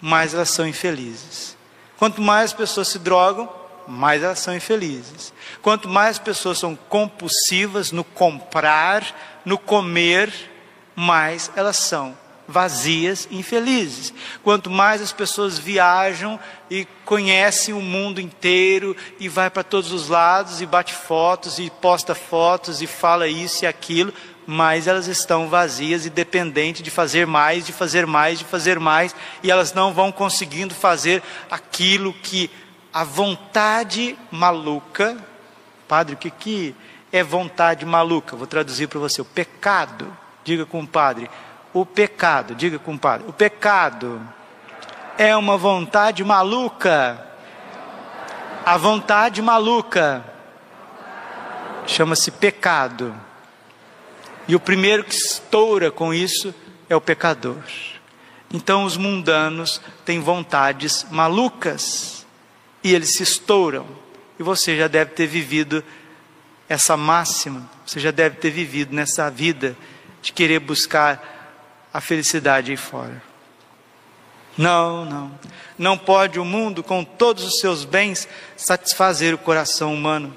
mais 0.00 0.34
elas 0.34 0.50
são 0.50 0.66
infelizes. 0.66 1.56
Quanto 1.98 2.22
mais 2.22 2.46
as 2.46 2.52
pessoas 2.52 2.88
se 2.88 2.98
drogam, 2.98 3.48
mais 3.86 4.22
elas 4.22 4.38
são 4.38 4.54
infelizes. 4.54 5.32
Quanto 5.62 5.88
mais 5.88 6.16
as 6.16 6.18
pessoas 6.18 6.58
são 6.58 6.76
compulsivas 6.88 7.90
no 7.90 8.04
comprar, 8.04 9.40
no 9.44 9.58
comer, 9.58 10.32
mais 10.94 11.50
elas 11.56 11.76
são 11.76 12.16
vazias 12.48 13.28
e 13.30 13.38
infelizes. 13.38 14.12
Quanto 14.42 14.70
mais 14.70 15.02
as 15.02 15.12
pessoas 15.12 15.58
viajam 15.58 16.40
e 16.70 16.86
conhecem 17.04 17.74
o 17.74 17.80
mundo 17.80 18.20
inteiro 18.20 18.96
e 19.20 19.28
vai 19.28 19.50
para 19.50 19.62
todos 19.62 19.92
os 19.92 20.08
lados 20.08 20.62
e 20.62 20.66
bate 20.66 20.94
fotos 20.94 21.58
e 21.58 21.68
posta 21.68 22.14
fotos 22.14 22.80
e 22.80 22.86
fala 22.86 23.28
isso 23.28 23.64
e 23.64 23.66
aquilo, 23.66 24.14
mais 24.50 24.86
elas 24.86 25.06
estão 25.06 25.46
vazias 25.46 26.06
e 26.06 26.10
dependentes 26.10 26.82
de 26.82 26.90
fazer 26.90 27.26
mais, 27.26 27.66
de 27.66 27.70
fazer 27.70 28.06
mais, 28.06 28.38
de 28.38 28.46
fazer 28.46 28.80
mais, 28.80 29.14
e 29.42 29.50
elas 29.50 29.74
não 29.74 29.92
vão 29.92 30.10
conseguindo 30.10 30.74
fazer 30.74 31.22
aquilo 31.50 32.14
que 32.14 32.50
a 32.90 33.04
vontade 33.04 34.16
maluca, 34.30 35.18
padre, 35.86 36.14
o 36.14 36.16
que, 36.16 36.30
que 36.30 36.74
é 37.12 37.22
vontade 37.22 37.84
maluca? 37.84 38.36
Vou 38.36 38.46
traduzir 38.46 38.88
para 38.88 38.98
você: 38.98 39.20
o 39.20 39.24
pecado. 39.26 40.16
Diga 40.42 40.64
com 40.64 40.80
o 40.80 40.86
padre, 40.86 41.30
o 41.74 41.84
pecado. 41.84 42.54
Diga 42.54 42.78
com 42.78 42.94
o 42.94 42.98
padre, 42.98 43.28
o 43.28 43.34
pecado 43.34 44.18
é 45.18 45.36
uma 45.36 45.58
vontade 45.58 46.24
maluca. 46.24 47.22
A 48.64 48.78
vontade 48.78 49.42
maluca 49.42 50.24
chama-se 51.86 52.30
pecado. 52.30 53.27
E 54.48 54.56
o 54.56 54.60
primeiro 54.60 55.04
que 55.04 55.14
estoura 55.14 55.90
com 55.90 56.12
isso 56.12 56.54
é 56.88 56.96
o 56.96 57.00
pecador. 57.00 57.62
Então 58.52 58.84
os 58.84 58.96
mundanos 58.96 59.80
têm 60.06 60.20
vontades 60.20 61.06
malucas 61.10 62.26
e 62.82 62.94
eles 62.94 63.14
se 63.14 63.22
estouram. 63.22 63.86
E 64.38 64.42
você 64.42 64.76
já 64.76 64.88
deve 64.88 65.10
ter 65.10 65.26
vivido 65.26 65.84
essa 66.66 66.96
máxima, 66.96 67.68
você 67.84 68.00
já 68.00 68.10
deve 68.10 68.36
ter 68.36 68.50
vivido 68.50 68.94
nessa 68.94 69.30
vida 69.30 69.76
de 70.22 70.32
querer 70.32 70.60
buscar 70.60 71.88
a 71.92 72.00
felicidade 72.00 72.70
aí 72.70 72.76
fora. 72.76 73.22
Não, 74.56 75.04
não. 75.04 75.38
Não 75.78 75.96
pode 75.96 76.40
o 76.40 76.44
mundo, 76.44 76.82
com 76.82 77.04
todos 77.04 77.44
os 77.44 77.60
seus 77.60 77.84
bens, 77.84 78.28
satisfazer 78.56 79.34
o 79.34 79.38
coração 79.38 79.94
humano. 79.94 80.36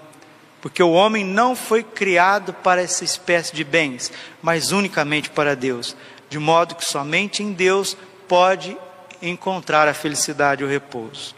Porque 0.61 0.81
o 0.83 0.91
homem 0.91 1.25
não 1.25 1.55
foi 1.55 1.83
criado 1.83 2.53
para 2.53 2.81
essa 2.81 3.03
espécie 3.03 3.55
de 3.55 3.63
bens, 3.63 4.11
mas 4.41 4.71
unicamente 4.71 5.29
para 5.29 5.55
Deus. 5.55 5.95
De 6.29 6.37
modo 6.37 6.75
que 6.75 6.85
somente 6.85 7.41
em 7.41 7.51
Deus 7.51 7.97
pode 8.27 8.77
encontrar 9.21 9.87
a 9.87 9.93
felicidade 9.93 10.61
e 10.61 10.65
o 10.65 10.69
repouso. 10.69 11.35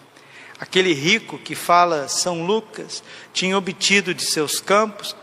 Aquele 0.60 0.94
rico 0.94 1.38
que 1.38 1.56
fala 1.56 2.08
São 2.08 2.46
Lucas 2.46 3.04
tinha 3.34 3.58
obtido 3.58 4.14
de 4.14 4.24
seus 4.24 4.60
campos 4.60 5.16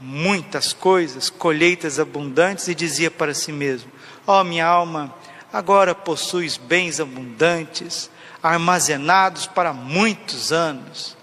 muitas 0.00 0.72
coisas, 0.72 1.28
colheitas 1.28 1.98
abundantes, 1.98 2.68
e 2.68 2.74
dizia 2.74 3.10
para 3.10 3.34
si 3.34 3.52
mesmo: 3.52 3.90
Ó 4.26 4.40
oh, 4.40 4.44
minha 4.44 4.66
alma, 4.66 5.14
agora 5.52 5.94
possuis 5.94 6.56
bens 6.56 7.00
abundantes, 7.00 8.10
armazenados 8.42 9.46
para 9.46 9.72
muitos 9.72 10.52
anos. 10.52 11.16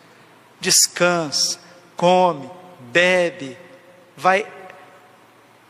Descansa, 0.60 1.60
come, 1.96 2.50
bebe, 2.92 3.58
vai, 4.16 4.46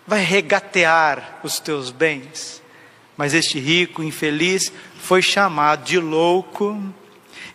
vai 0.05 0.21
regatear 0.21 1.39
os 1.43 1.59
teus 1.59 1.91
bens. 1.91 2.61
Mas 3.17 3.33
este 3.33 3.59
rico 3.59 4.03
infeliz 4.03 4.71
foi 4.99 5.21
chamado 5.21 5.83
de 5.83 5.99
louco 5.99 6.81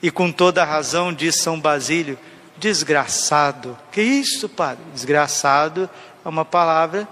e 0.02 0.10
com 0.10 0.32
toda 0.32 0.64
razão 0.64 1.12
diz 1.12 1.36
São 1.36 1.60
Basílio, 1.60 2.18
desgraçado. 2.56 3.78
Que 3.92 4.00
isso, 4.02 4.48
padre? 4.48 4.84
Desgraçado 4.94 5.88
é 6.24 6.28
uma 6.28 6.44
palavra 6.44 7.06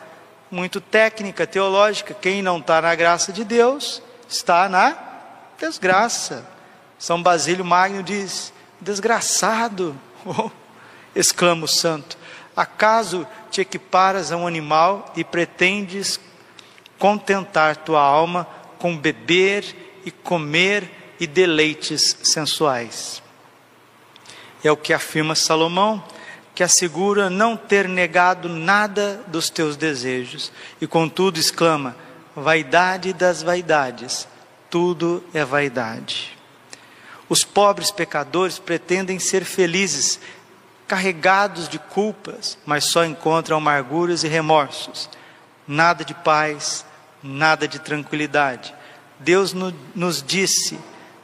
muito 0.51 0.81
técnica, 0.81 1.47
teológica. 1.47 2.15
Quem 2.15 2.43
não 2.43 2.59
está 2.59 2.81
na 2.81 2.95
graça 2.95 3.33
de 3.33 3.45
Deus 3.45 4.03
está 4.29 4.69
na 4.69 4.97
desgraça. 5.59 6.47
São 6.99 7.23
Basílio 7.23 7.65
Magno 7.65 8.03
diz: 8.03 8.53
desgraçado, 8.81 9.99
oh, 10.25 10.51
exclama 11.19 11.65
o 11.65 11.69
santo. 11.69 12.17
Acaso 12.57 13.27
te 13.51 13.61
equiparas 13.61 14.31
a 14.31 14.37
um 14.37 14.47
animal 14.47 15.13
e 15.17 15.25
pretendes 15.25 16.21
contentar 16.99 17.77
tua 17.77 18.01
alma 18.01 18.47
com 18.79 18.97
beber 18.97 20.01
e 20.05 20.11
comer 20.11 21.17
e 21.19 21.27
deleites 21.27 22.17
sensuais. 22.23 23.23
É 24.63 24.71
o 24.71 24.77
que 24.77 24.93
afirma 24.93 25.35
Salomão, 25.35 26.03
que 26.55 26.63
assegura 26.63 27.31
não 27.31 27.57
ter 27.57 27.89
negado 27.89 28.49
nada 28.49 29.23
dos 29.29 29.51
teus 29.51 29.77
desejos, 29.77 30.53
e 30.81 30.87
contudo 30.87 31.39
exclama: 31.39 31.97
vaidade 32.35 33.13
das 33.13 33.43
vaidades, 33.43 34.27
tudo 34.69 35.23
é 35.33 35.45
vaidade. 35.45 36.37
Os 37.29 37.45
pobres 37.45 37.91
pecadores 37.91 38.59
pretendem 38.59 39.19
ser 39.19 39.45
felizes, 39.45 40.19
carregados 40.89 41.69
de 41.69 41.79
culpas, 41.79 42.59
mas 42.67 42.85
só 42.85 43.05
encontram 43.05 43.59
amarguras 43.59 44.25
e 44.25 44.29
remorsos. 44.29 45.09
Nada 45.67 46.05
de 46.05 46.15
paz, 46.15 46.85
nada 47.23 47.69
de 47.69 47.79
tranquilidade. 47.79 48.75
Deus 49.21 49.53
nos 49.95 50.23
disse 50.23 50.79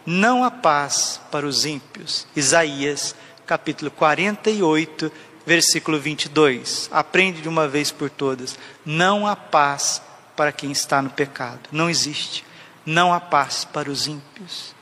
não 0.06 0.44
há 0.44 0.50
paz 0.50 1.18
para 1.30 1.47
os 1.47 1.64
ímpios. 1.64 2.26
Isaías, 2.37 3.16
capítulo 3.47 3.90
48, 3.90 5.11
versículo 5.47 5.99
22. 5.99 6.90
Aprende 6.92 7.40
de 7.40 7.49
uma 7.49 7.66
vez 7.66 7.90
por 7.90 8.11
todas. 8.11 8.59
Não 8.85 9.26
há 9.26 9.35
paz 9.35 10.02
para 10.37 10.52
quem 10.52 10.71
está 10.71 11.00
no 11.00 11.09
pecado. 11.09 11.61
Não 11.73 11.88
existe. 11.88 12.44
Não 12.85 13.14
há 13.14 13.21
paz 13.21 13.64
para 13.64 13.90
os 13.90 14.06
ímpios. 14.06 14.75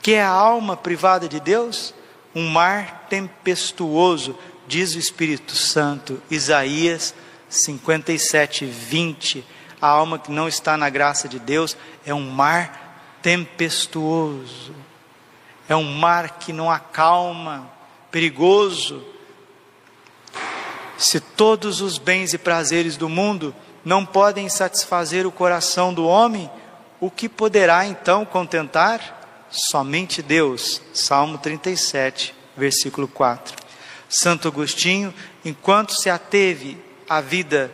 Que 0.00 0.14
é 0.14 0.22
a 0.22 0.30
alma 0.30 0.78
privada 0.78 1.28
de 1.28 1.40
Deus? 1.40 1.92
Um 2.34 2.48
mar 2.48 3.06
tempestuoso, 3.08 4.36
diz 4.66 4.94
o 4.94 4.98
Espírito 4.98 5.54
Santo. 5.54 6.20
Isaías 6.30 7.14
57, 7.48 8.64
20. 8.64 9.44
A 9.80 9.86
alma 9.86 10.18
que 10.18 10.32
não 10.32 10.48
está 10.48 10.76
na 10.76 10.88
graça 10.88 11.28
de 11.28 11.38
Deus 11.38 11.76
é 12.04 12.12
um 12.14 12.28
mar 12.30 13.18
tempestuoso, 13.22 14.74
é 15.66 15.74
um 15.74 15.84
mar 15.84 16.38
que 16.38 16.52
não 16.52 16.70
acalma, 16.70 17.70
perigoso. 18.10 19.02
Se 20.98 21.20
todos 21.20 21.80
os 21.80 21.96
bens 21.96 22.34
e 22.34 22.38
prazeres 22.38 22.96
do 22.96 23.08
mundo 23.08 23.54
não 23.84 24.04
podem 24.04 24.48
satisfazer 24.48 25.26
o 25.26 25.32
coração 25.32 25.92
do 25.92 26.06
homem, 26.06 26.50
o 27.00 27.10
que 27.10 27.28
poderá 27.28 27.86
então 27.86 28.24
contentar? 28.24 29.23
Somente 29.54 30.20
Deus. 30.20 30.82
Salmo 30.92 31.38
37, 31.38 32.34
versículo 32.56 33.06
4. 33.06 33.56
Santo 34.08 34.48
Agostinho, 34.48 35.14
enquanto 35.44 35.94
se 35.94 36.10
ateve 36.10 36.76
à 37.08 37.20
vida 37.20 37.70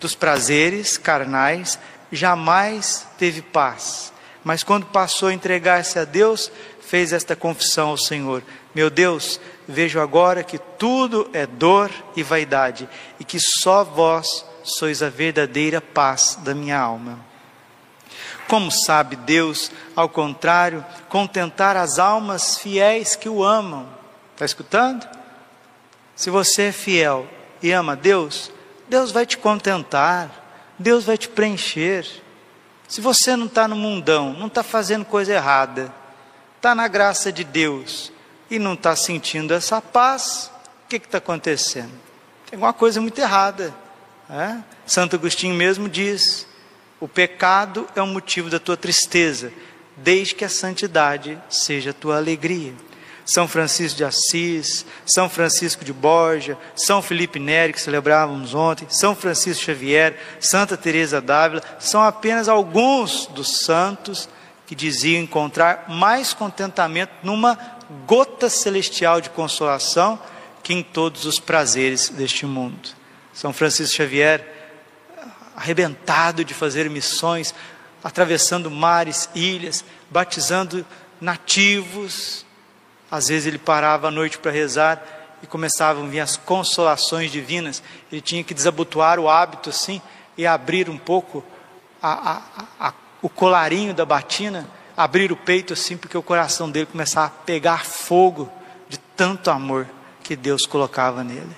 dos 0.00 0.16
prazeres 0.16 0.98
carnais, 0.98 1.78
jamais 2.10 3.06
teve 3.16 3.42
paz. 3.42 4.12
Mas 4.42 4.64
quando 4.64 4.86
passou 4.86 5.28
a 5.28 5.32
entregar-se 5.32 6.00
a 6.00 6.04
Deus, 6.04 6.50
fez 6.80 7.12
esta 7.12 7.36
confissão 7.36 7.90
ao 7.90 7.96
Senhor: 7.96 8.42
Meu 8.74 8.90
Deus, 8.90 9.40
vejo 9.68 10.00
agora 10.00 10.42
que 10.42 10.58
tudo 10.58 11.30
é 11.32 11.46
dor 11.46 11.92
e 12.16 12.24
vaidade, 12.24 12.88
e 13.20 13.24
que 13.24 13.38
só 13.38 13.84
vós 13.84 14.44
sois 14.64 15.00
a 15.00 15.08
verdadeira 15.08 15.80
paz 15.80 16.36
da 16.42 16.54
minha 16.54 16.78
alma. 16.78 17.29
Como 18.50 18.68
sabe 18.68 19.14
Deus, 19.14 19.70
ao 19.94 20.08
contrário, 20.08 20.84
contentar 21.08 21.76
as 21.76 22.00
almas 22.00 22.58
fiéis 22.58 23.14
que 23.14 23.28
o 23.28 23.44
amam? 23.44 23.88
Está 24.32 24.44
escutando? 24.44 25.08
Se 26.16 26.30
você 26.30 26.62
é 26.62 26.72
fiel 26.72 27.28
e 27.62 27.70
ama 27.70 27.94
Deus, 27.94 28.50
Deus 28.88 29.12
vai 29.12 29.24
te 29.24 29.38
contentar, 29.38 30.72
Deus 30.76 31.04
vai 31.04 31.16
te 31.16 31.28
preencher. 31.28 32.04
Se 32.88 33.00
você 33.00 33.36
não 33.36 33.46
está 33.46 33.68
no 33.68 33.76
mundão, 33.76 34.32
não 34.32 34.48
está 34.48 34.64
fazendo 34.64 35.04
coisa 35.04 35.32
errada, 35.32 35.94
está 36.56 36.74
na 36.74 36.88
graça 36.88 37.30
de 37.30 37.44
Deus 37.44 38.10
e 38.50 38.58
não 38.58 38.74
está 38.74 38.96
sentindo 38.96 39.54
essa 39.54 39.80
paz, 39.80 40.50
o 40.86 40.88
que 40.88 40.96
está 40.96 41.18
acontecendo? 41.18 41.92
Tem 42.46 42.56
alguma 42.56 42.72
coisa 42.72 43.00
muito 43.00 43.20
errada. 43.20 43.72
É? 44.28 44.56
Santo 44.84 45.14
Agostinho 45.14 45.54
mesmo 45.54 45.88
diz: 45.88 46.49
o 47.00 47.08
pecado 47.08 47.88
é 47.96 48.02
o 48.02 48.06
motivo 48.06 48.50
da 48.50 48.60
tua 48.60 48.76
tristeza, 48.76 49.50
desde 49.96 50.34
que 50.34 50.44
a 50.44 50.48
santidade 50.48 51.38
seja 51.48 51.90
a 51.90 51.94
tua 51.94 52.16
alegria. 52.16 52.74
São 53.24 53.46
Francisco 53.46 53.96
de 53.96 54.04
Assis, 54.04 54.84
São 55.06 55.28
Francisco 55.28 55.84
de 55.84 55.92
Borja, 55.92 56.58
São 56.74 57.00
Felipe 57.00 57.38
Neri, 57.38 57.72
que 57.72 57.80
celebrávamos 57.80 58.54
ontem, 58.54 58.86
São 58.90 59.14
Francisco 59.14 59.64
Xavier, 59.64 60.16
Santa 60.40 60.76
Teresa 60.76 61.20
d'Ávila, 61.20 61.62
são 61.78 62.02
apenas 62.02 62.48
alguns 62.48 63.26
dos 63.26 63.60
santos 63.60 64.28
que 64.66 64.74
diziam 64.74 65.22
encontrar 65.22 65.86
mais 65.88 66.32
contentamento 66.34 67.12
numa 67.22 67.58
gota 68.06 68.48
celestial 68.48 69.20
de 69.20 69.30
consolação 69.30 70.18
que 70.62 70.74
em 70.74 70.82
todos 70.82 71.24
os 71.24 71.38
prazeres 71.38 72.08
deste 72.08 72.46
mundo. 72.46 72.90
São 73.32 73.52
Francisco 73.52 73.96
Xavier, 73.96 74.49
arrebentado 75.60 76.42
de 76.42 76.54
fazer 76.54 76.88
missões, 76.88 77.54
atravessando 78.02 78.70
mares, 78.70 79.28
ilhas, 79.34 79.84
batizando 80.10 80.86
nativos, 81.20 82.46
às 83.10 83.28
vezes 83.28 83.46
ele 83.46 83.58
parava 83.58 84.08
à 84.08 84.10
noite 84.10 84.38
para 84.38 84.50
rezar 84.50 85.04
e 85.42 85.46
começavam 85.46 86.04
a 86.04 86.08
vir 86.08 86.20
as 86.20 86.34
consolações 86.34 87.30
divinas. 87.30 87.82
Ele 88.10 88.22
tinha 88.22 88.42
que 88.42 88.54
desabotoar 88.54 89.20
o 89.20 89.28
hábito 89.28 89.68
assim 89.68 90.00
e 90.34 90.46
abrir 90.46 90.88
um 90.88 90.96
pouco 90.96 91.44
a, 92.02 92.38
a, 92.38 92.88
a, 92.88 92.94
o 93.20 93.28
colarinho 93.28 93.92
da 93.92 94.06
batina, 94.06 94.66
abrir 94.96 95.30
o 95.30 95.36
peito 95.36 95.74
assim, 95.74 95.94
porque 95.94 96.16
o 96.16 96.22
coração 96.22 96.70
dele 96.70 96.86
começava 96.86 97.26
a 97.26 97.44
pegar 97.44 97.84
fogo 97.84 98.50
de 98.88 98.96
tanto 99.14 99.50
amor 99.50 99.86
que 100.22 100.34
Deus 100.34 100.64
colocava 100.64 101.22
nele. 101.22 101.54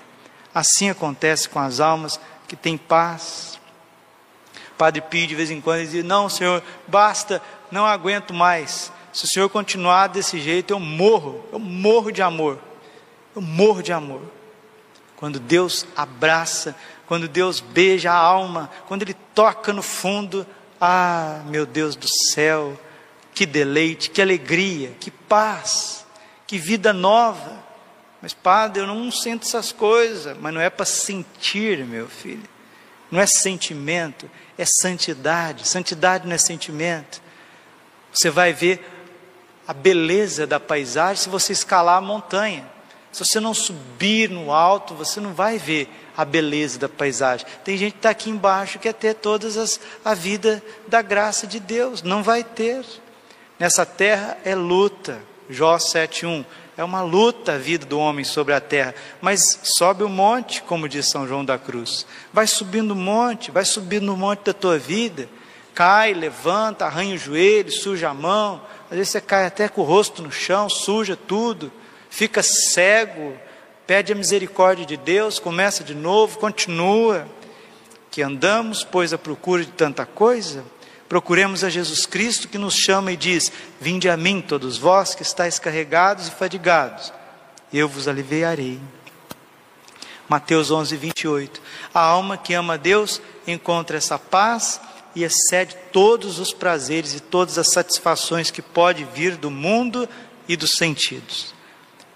Assim 0.53 0.89
acontece 0.89 1.47
com 1.47 1.59
as 1.59 1.79
almas 1.79 2.19
que 2.49 2.57
têm 2.57 2.77
paz. 2.77 3.52
Padre 4.83 4.99
Pio 4.99 5.25
de 5.25 5.33
vez 5.33 5.49
em 5.49 5.61
quando 5.61 5.79
dizia: 5.79 6.03
Não, 6.03 6.27
Senhor, 6.27 6.61
basta, 6.89 7.41
não 7.71 7.85
aguento 7.85 8.33
mais. 8.33 8.91
Se 9.13 9.23
o 9.23 9.27
Senhor 9.29 9.47
continuar 9.47 10.07
desse 10.07 10.41
jeito, 10.41 10.73
eu 10.73 10.79
morro, 10.79 11.41
eu 11.53 11.59
morro 11.59 12.11
de 12.11 12.21
amor. 12.21 12.59
Eu 13.33 13.41
morro 13.41 13.81
de 13.81 13.93
amor. 13.93 14.21
Quando 15.15 15.39
Deus 15.39 15.87
abraça, 15.95 16.75
quando 17.05 17.29
Deus 17.29 17.61
beija 17.61 18.11
a 18.11 18.17
alma, 18.17 18.69
quando 18.85 19.03
Ele 19.03 19.13
toca 19.33 19.71
no 19.71 19.81
fundo, 19.81 20.45
ah, 20.81 21.43
meu 21.45 21.65
Deus 21.65 21.95
do 21.95 22.09
céu, 22.09 22.77
que 23.33 23.45
deleite, 23.45 24.09
que 24.09 24.21
alegria, 24.21 24.91
que 24.99 25.09
paz, 25.09 26.05
que 26.45 26.57
vida 26.57 26.91
nova. 26.91 27.63
Mas, 28.21 28.33
Padre, 28.33 28.81
eu 28.81 28.87
não 28.87 29.09
sinto 29.09 29.47
essas 29.47 29.71
coisas, 29.71 30.37
mas 30.41 30.53
não 30.53 30.59
é 30.59 30.69
para 30.69 30.85
sentir, 30.85 31.85
meu 31.85 32.09
filho. 32.09 32.52
Não 33.13 33.19
é 33.19 33.27
sentimento, 33.27 34.27
é 34.57 34.65
santidade. 34.65 35.67
Santidade 35.67 36.25
não 36.25 36.33
é 36.33 36.37
sentimento. 36.39 37.21
Você 38.11 38.31
vai 38.31 38.53
ver 38.53 38.83
a 39.67 39.71
beleza 39.71 40.47
da 40.47 40.59
paisagem 40.59 41.21
se 41.21 41.29
você 41.29 41.53
escalar 41.53 41.97
a 41.99 42.01
montanha. 42.01 42.67
Se 43.11 43.23
você 43.23 43.39
não 43.39 43.53
subir 43.53 44.31
no 44.31 44.51
alto, 44.51 44.95
você 44.95 45.19
não 45.21 45.31
vai 45.31 45.59
ver 45.59 45.87
a 46.17 46.25
beleza 46.25 46.79
da 46.79 46.89
paisagem. 46.89 47.45
Tem 47.63 47.77
gente 47.77 47.91
que 47.91 47.99
está 47.99 48.09
aqui 48.09 48.31
embaixo 48.31 48.79
que 48.79 48.87
quer 48.87 48.93
ter 48.93 49.13
todas 49.13 49.57
as 49.57 49.79
a 50.03 50.15
vida 50.15 50.63
da 50.87 51.03
graça 51.03 51.45
de 51.45 51.59
Deus, 51.59 52.01
não 52.01 52.23
vai 52.23 52.43
ter. 52.43 52.83
Nessa 53.59 53.85
terra 53.85 54.39
é 54.43 54.55
luta. 54.55 55.21
Jó 55.47 55.77
7:1. 55.77 56.43
É 56.75 56.83
uma 56.83 57.01
luta 57.01 57.53
a 57.53 57.57
vida 57.57 57.85
do 57.85 57.99
homem 57.99 58.25
sobre 58.25 58.53
a 58.53 58.59
terra, 58.59 58.95
mas 59.21 59.59
sobe 59.63 60.03
o 60.03 60.09
monte, 60.09 60.63
como 60.63 60.89
diz 60.89 61.07
São 61.07 61.27
João 61.27 61.45
da 61.45 61.57
Cruz. 61.57 62.05
Vai 62.31 62.47
subindo 62.47 62.91
o 62.91 62.95
monte, 62.95 63.51
vai 63.51 63.63
subindo 63.63 64.11
o 64.11 64.17
monte 64.17 64.45
da 64.45 64.53
tua 64.53 64.79
vida. 64.79 65.29
Cai, 65.75 66.13
levanta, 66.13 66.85
arranha 66.85 67.15
o 67.15 67.17
joelho, 67.17 67.71
suja 67.71 68.09
a 68.09 68.13
mão, 68.13 68.61
às 68.89 68.97
vezes 68.97 69.09
você 69.09 69.21
cai 69.21 69.45
até 69.45 69.67
com 69.67 69.81
o 69.81 69.83
rosto 69.83 70.21
no 70.21 70.31
chão, 70.31 70.69
suja 70.69 71.15
tudo, 71.15 71.71
fica 72.11 72.43
cego, 72.43 73.35
pede 73.87 74.11
a 74.13 74.15
misericórdia 74.15 74.85
de 74.85 74.97
Deus, 74.97 75.39
começa 75.39 75.83
de 75.83 75.95
novo, 75.95 76.37
continua. 76.37 77.27
Que 78.11 78.21
andamos, 78.21 78.83
pois, 78.83 79.11
à 79.11 79.17
procura 79.17 79.65
de 79.65 79.71
tanta 79.71 80.05
coisa, 80.05 80.63
procuremos 81.09 81.63
a 81.63 81.69
Jesus 81.69 82.05
Cristo 82.05 82.47
que 82.47 82.57
nos 82.57 82.75
chama 82.75 83.11
e 83.11 83.17
diz: 83.17 83.51
Vinde 83.79 84.09
a 84.09 84.17
mim, 84.17 84.41
todos 84.41 84.77
vós 84.77 85.15
que 85.15 85.21
estáis 85.21 85.59
carregados 85.59 86.27
e 86.27 86.31
fadigados, 86.31 87.13
eu 87.71 87.87
vos 87.87 88.07
aliviarei. 88.07 88.79
Mateus 90.27 90.71
11, 90.71 90.95
28. 90.95 91.61
A 91.93 91.99
alma 91.99 92.37
que 92.37 92.53
ama 92.53 92.73
a 92.73 92.77
Deus 92.77 93.21
encontra 93.45 93.97
essa 93.97 94.17
paz 94.17 94.79
e 95.15 95.23
excede 95.23 95.75
todos 95.91 96.39
os 96.39 96.53
prazeres 96.53 97.13
e 97.13 97.19
todas 97.19 97.57
as 97.57 97.71
satisfações 97.71 98.49
que 98.49 98.61
pode 98.61 99.03
vir 99.13 99.35
do 99.35 99.51
mundo 99.51 100.09
e 100.47 100.55
dos 100.55 100.71
sentidos. 100.71 101.53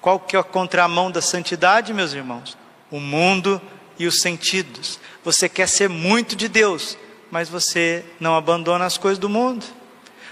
Qual 0.01 0.19
que 0.19 0.35
é 0.35 0.39
a 0.39 0.43
contramão 0.43 1.11
da 1.11 1.21
santidade, 1.21 1.93
meus 1.93 2.13
irmãos? 2.13 2.57
O 2.89 2.99
mundo 2.99 3.61
e 3.99 4.07
os 4.07 4.21
sentidos. 4.21 4.99
Você 5.23 5.49
quer 5.49 5.67
ser 5.67 5.89
muito 5.89 6.35
de 6.35 6.47
Deus, 6.47 6.97
mas 7.31 7.49
você 7.49 8.03
não 8.19 8.35
abandona 8.35 8.85
as 8.85 8.97
coisas 8.97 9.19
do 9.19 9.29
mundo. 9.29 9.65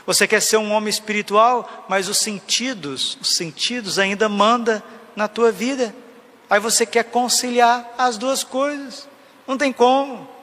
Você 0.06 0.28
quer 0.28 0.42
ser 0.42 0.58
um 0.58 0.72
homem 0.72 0.90
espiritual, 0.90 1.86
mas 1.90 2.08
os 2.08 2.20
sentidos, 2.20 3.18
os 3.20 3.36
sentidos 3.36 3.98
ainda 3.98 4.30
manda 4.30 4.84
na 5.16 5.28
tua 5.28 5.52
vida. 5.52 5.96
Aí 6.50 6.60
você 6.60 6.86
quer 6.86 7.06
conciliar 7.06 7.96
as 7.98 8.18
duas 8.18 8.44
coisas. 8.44 9.10
Não 9.48 9.58
tem 9.58 9.74
como 9.74 10.36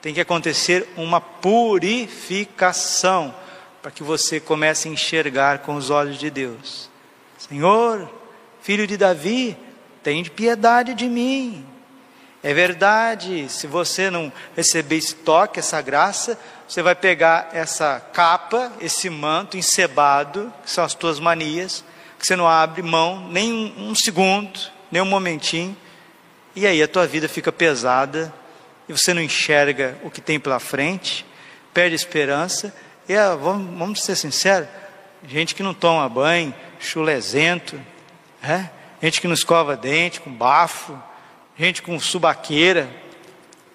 tem 0.00 0.14
que 0.14 0.20
acontecer 0.20 0.88
uma 0.96 1.20
purificação 1.20 3.34
para 3.82 3.90
que 3.90 4.02
você 4.02 4.40
comece 4.40 4.88
a 4.88 4.92
enxergar 4.92 5.58
com 5.60 5.74
os 5.74 5.90
olhos 5.90 6.18
de 6.18 6.30
Deus. 6.30 6.88
Senhor, 7.36 8.08
filho 8.60 8.86
de 8.86 8.96
Davi, 8.96 9.56
tem 10.02 10.24
piedade 10.24 10.94
de 10.94 11.08
mim. 11.08 11.66
É 12.42 12.54
verdade, 12.54 13.48
se 13.48 13.66
você 13.66 14.10
não 14.10 14.32
receber 14.56 14.96
esse 14.96 15.14
toque, 15.14 15.58
essa 15.58 15.80
graça, 15.82 16.38
você 16.68 16.82
vai 16.82 16.94
pegar 16.94 17.50
essa 17.52 18.00
capa, 18.12 18.72
esse 18.80 19.10
manto 19.10 19.56
encebado, 19.56 20.52
que 20.62 20.70
são 20.70 20.84
as 20.84 20.94
tuas 20.94 21.18
manias, 21.18 21.84
que 22.16 22.26
você 22.26 22.36
não 22.36 22.46
abre 22.46 22.80
mão 22.82 23.28
nem 23.28 23.52
um, 23.52 23.90
um 23.90 23.94
segundo, 23.94 24.58
nem 24.90 25.02
um 25.02 25.06
momentinho, 25.06 25.76
e 26.54 26.66
aí 26.66 26.80
a 26.82 26.88
tua 26.88 27.06
vida 27.06 27.28
fica 27.28 27.50
pesada, 27.50 28.32
e 28.88 28.92
você 28.92 29.12
não 29.12 29.20
enxerga 29.20 29.98
o 30.02 30.10
que 30.10 30.20
tem 30.20 30.38
pela 30.38 30.60
frente, 30.60 31.26
perde 31.74 31.94
esperança. 31.94 32.74
E 33.08 33.16
ah, 33.16 33.34
vamos, 33.34 33.78
vamos, 33.78 34.02
ser 34.02 34.16
sinceros: 34.16 34.68
gente 35.26 35.54
que 35.54 35.62
não 35.62 35.74
toma 35.74 36.08
banho, 36.08 36.54
chulezento, 36.80 37.80
é? 38.42 38.68
gente 39.02 39.20
que 39.20 39.26
não 39.26 39.34
escova 39.34 39.76
dente 39.76 40.20
com 40.20 40.30
bafo, 40.30 41.00
gente 41.58 41.82
com 41.82 41.98
subaqueira, 41.98 42.88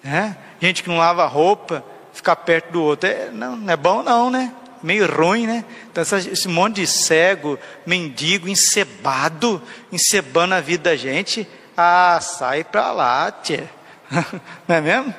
é? 0.02 0.34
gente 0.60 0.82
que 0.82 0.88
não 0.88 0.98
lava 0.98 1.26
roupa, 1.26 1.84
ficar 2.12 2.36
perto 2.36 2.72
do 2.72 2.82
outro. 2.82 3.08
É, 3.08 3.30
não, 3.30 3.56
não 3.56 3.72
é 3.72 3.76
bom 3.76 4.02
não, 4.02 4.30
né? 4.30 4.52
Meio 4.82 5.10
ruim, 5.10 5.46
né? 5.46 5.64
Então 5.90 6.02
essa, 6.02 6.18
esse 6.18 6.48
monte 6.48 6.76
de 6.76 6.86
cego, 6.86 7.58
mendigo, 7.86 8.48
encebado, 8.48 9.62
encebando 9.92 10.54
a 10.54 10.60
vida 10.60 10.90
da 10.90 10.96
gente. 10.96 11.46
Ah, 11.76 12.18
sai 12.20 12.64
para 12.64 12.92
lá, 12.92 13.30
tchê. 13.30 13.64
não 14.68 14.76
é 14.76 14.80
mesmo? 14.80 15.14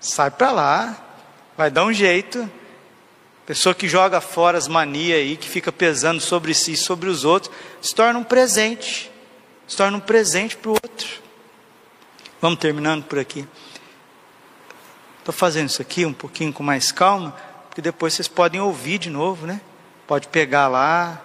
Sai 0.00 0.30
para 0.30 0.50
lá. 0.50 0.96
Vai 1.56 1.70
dar 1.70 1.84
um 1.84 1.92
jeito. 1.92 2.48
Pessoa 3.46 3.74
que 3.74 3.86
joga 3.86 4.20
fora 4.20 4.56
as 4.56 4.66
manias 4.66 5.18
aí, 5.18 5.36
que 5.36 5.48
fica 5.48 5.70
pesando 5.70 6.20
sobre 6.20 6.54
si 6.54 6.72
e 6.72 6.76
sobre 6.76 7.10
os 7.10 7.24
outros, 7.24 7.54
se 7.82 7.94
torna 7.94 8.18
um 8.18 8.24
presente. 8.24 9.10
Se 9.66 9.76
torna 9.76 9.98
um 9.98 10.00
presente 10.00 10.56
para 10.56 10.70
o 10.70 10.74
outro. 10.74 11.23
Vamos 12.44 12.58
terminando 12.58 13.04
por 13.04 13.18
aqui. 13.18 13.48
Estou 15.18 15.32
fazendo 15.32 15.70
isso 15.70 15.80
aqui 15.80 16.04
um 16.04 16.12
pouquinho 16.12 16.52
com 16.52 16.62
mais 16.62 16.92
calma, 16.92 17.34
porque 17.68 17.80
depois 17.80 18.12
vocês 18.12 18.28
podem 18.28 18.60
ouvir 18.60 18.98
de 18.98 19.08
novo, 19.08 19.46
né? 19.46 19.62
Pode 20.06 20.28
pegar 20.28 20.68
lá, 20.68 21.18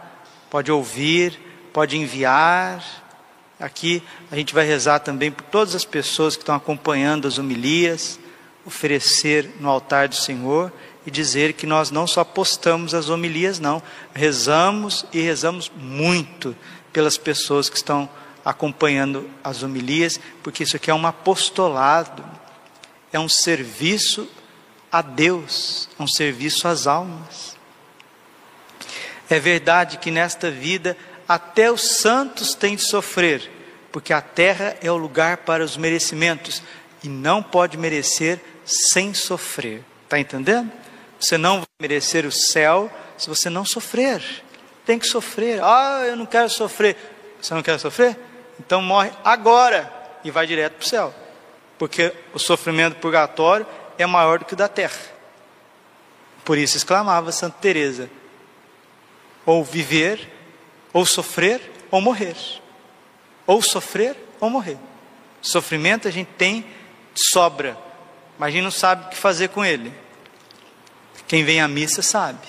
pode 0.50 0.72
ouvir, 0.72 1.38
pode 1.74 1.98
enviar. 1.98 2.82
Aqui 3.60 4.02
a 4.32 4.38
gente 4.38 4.54
vai 4.54 4.66
rezar 4.66 5.00
também 5.00 5.30
por 5.30 5.44
todas 5.44 5.76
as 5.76 5.84
pessoas 5.84 6.38
que 6.38 6.42
estão 6.42 6.56
acompanhando 6.56 7.28
as 7.28 7.38
homilias, 7.38 8.18
oferecer 8.66 9.58
no 9.60 9.70
altar 9.70 10.08
do 10.08 10.16
Senhor 10.16 10.72
e 11.06 11.12
dizer 11.12 11.52
que 11.52 11.68
nós 11.68 11.92
não 11.92 12.08
só 12.08 12.24
postamos 12.24 12.94
as 12.94 13.10
homilias, 13.10 13.60
não, 13.60 13.84
rezamos 14.14 15.06
e 15.12 15.20
rezamos 15.20 15.70
muito 15.76 16.56
pelas 16.94 17.18
pessoas 17.18 17.70
que 17.70 17.76
estão 17.76 18.08
acompanhando 18.44 19.30
as 19.44 19.64
homilias, 19.64 20.20
porque 20.42 20.64
isso 20.64 20.76
aqui 20.76 20.90
é 20.90 20.94
um 20.94 21.06
apostolado, 21.06 22.24
é 23.12 23.20
um 23.20 23.30
serviço 23.30 24.30
a 24.92 25.02
Deus, 25.02 25.90
é 26.00 26.04
um 26.04 26.08
serviço 26.08 26.68
às 26.68 26.88
almas. 26.88 27.58
É 29.30 29.40
verdade 29.40 29.98
que 29.98 30.10
nesta 30.10 30.50
vida 30.50 30.98
até 31.28 31.72
os 31.72 31.98
santos 31.98 32.56
têm 32.56 32.76
de 32.76 32.82
sofrer, 32.82 33.52
porque 33.92 34.12
a 34.12 34.22
terra 34.22 34.76
é 34.82 34.92
o 34.92 34.98
lugar 34.98 35.38
para 35.38 35.64
os 35.64 35.78
merecimentos 35.78 36.64
e 37.04 37.10
não 37.10 37.44
pode 37.44 37.78
merecer 37.78 38.40
sem 38.66 39.14
sofrer. 39.14 39.84
Está 40.06 40.20
entendendo? 40.20 40.72
Você 41.20 41.38
não 41.38 41.58
vai 41.58 41.68
merecer 41.80 42.26
o 42.26 42.32
céu 42.32 42.92
se 43.18 43.30
você 43.30 43.50
não 43.50 43.64
sofrer. 43.64 44.24
Tem 44.86 44.98
que 44.98 45.06
sofrer. 45.06 45.62
Ah, 45.62 46.04
eu 46.08 46.16
não 46.16 46.26
quero 46.26 46.50
sofrer. 46.50 46.96
Você 47.40 47.54
não 47.54 47.62
quer 47.62 47.78
sofrer? 47.80 48.18
Então 48.60 48.82
morre 48.82 49.12
agora 49.24 49.92
e 50.24 50.32
vai 50.32 50.46
direto 50.46 50.74
para 50.74 50.86
o 50.86 50.88
céu. 50.88 51.14
Porque 51.78 52.14
o 52.34 52.40
sofrimento 52.40 52.98
purgatório 52.98 53.66
é 53.98 54.06
maior 54.06 54.40
do 54.40 54.46
que 54.46 54.54
o 54.54 54.58
da 54.58 54.68
terra. 54.68 55.00
Por 56.44 56.58
isso 56.58 56.78
exclamava 56.78 57.32
Santa 57.32 57.58
Teresa: 57.62 58.10
ou 59.46 59.64
viver, 59.64 60.28
ou 60.92 61.06
sofrer, 61.06 61.62
ou 61.90 62.02
morrer. 62.02 62.36
Ou 63.48 63.62
sofrer, 63.62 64.16
ou 64.40 64.50
morrer. 64.50 64.78
Sofrimento 65.42 66.08
a 66.08 66.12
gente 66.12 66.30
tem 66.38 66.66
sobra, 67.16 67.78
mas 68.38 68.50
a 68.50 68.52
gente 68.52 68.64
não 68.64 68.72
sabe 68.72 69.06
o 69.06 69.10
que 69.10 69.16
fazer 69.16 69.50
com 69.50 69.64
ele. 69.64 69.94
Quem 71.28 71.44
vem 71.44 71.62
à 71.62 71.68
missa 71.68 72.02
sabe. 72.02 72.48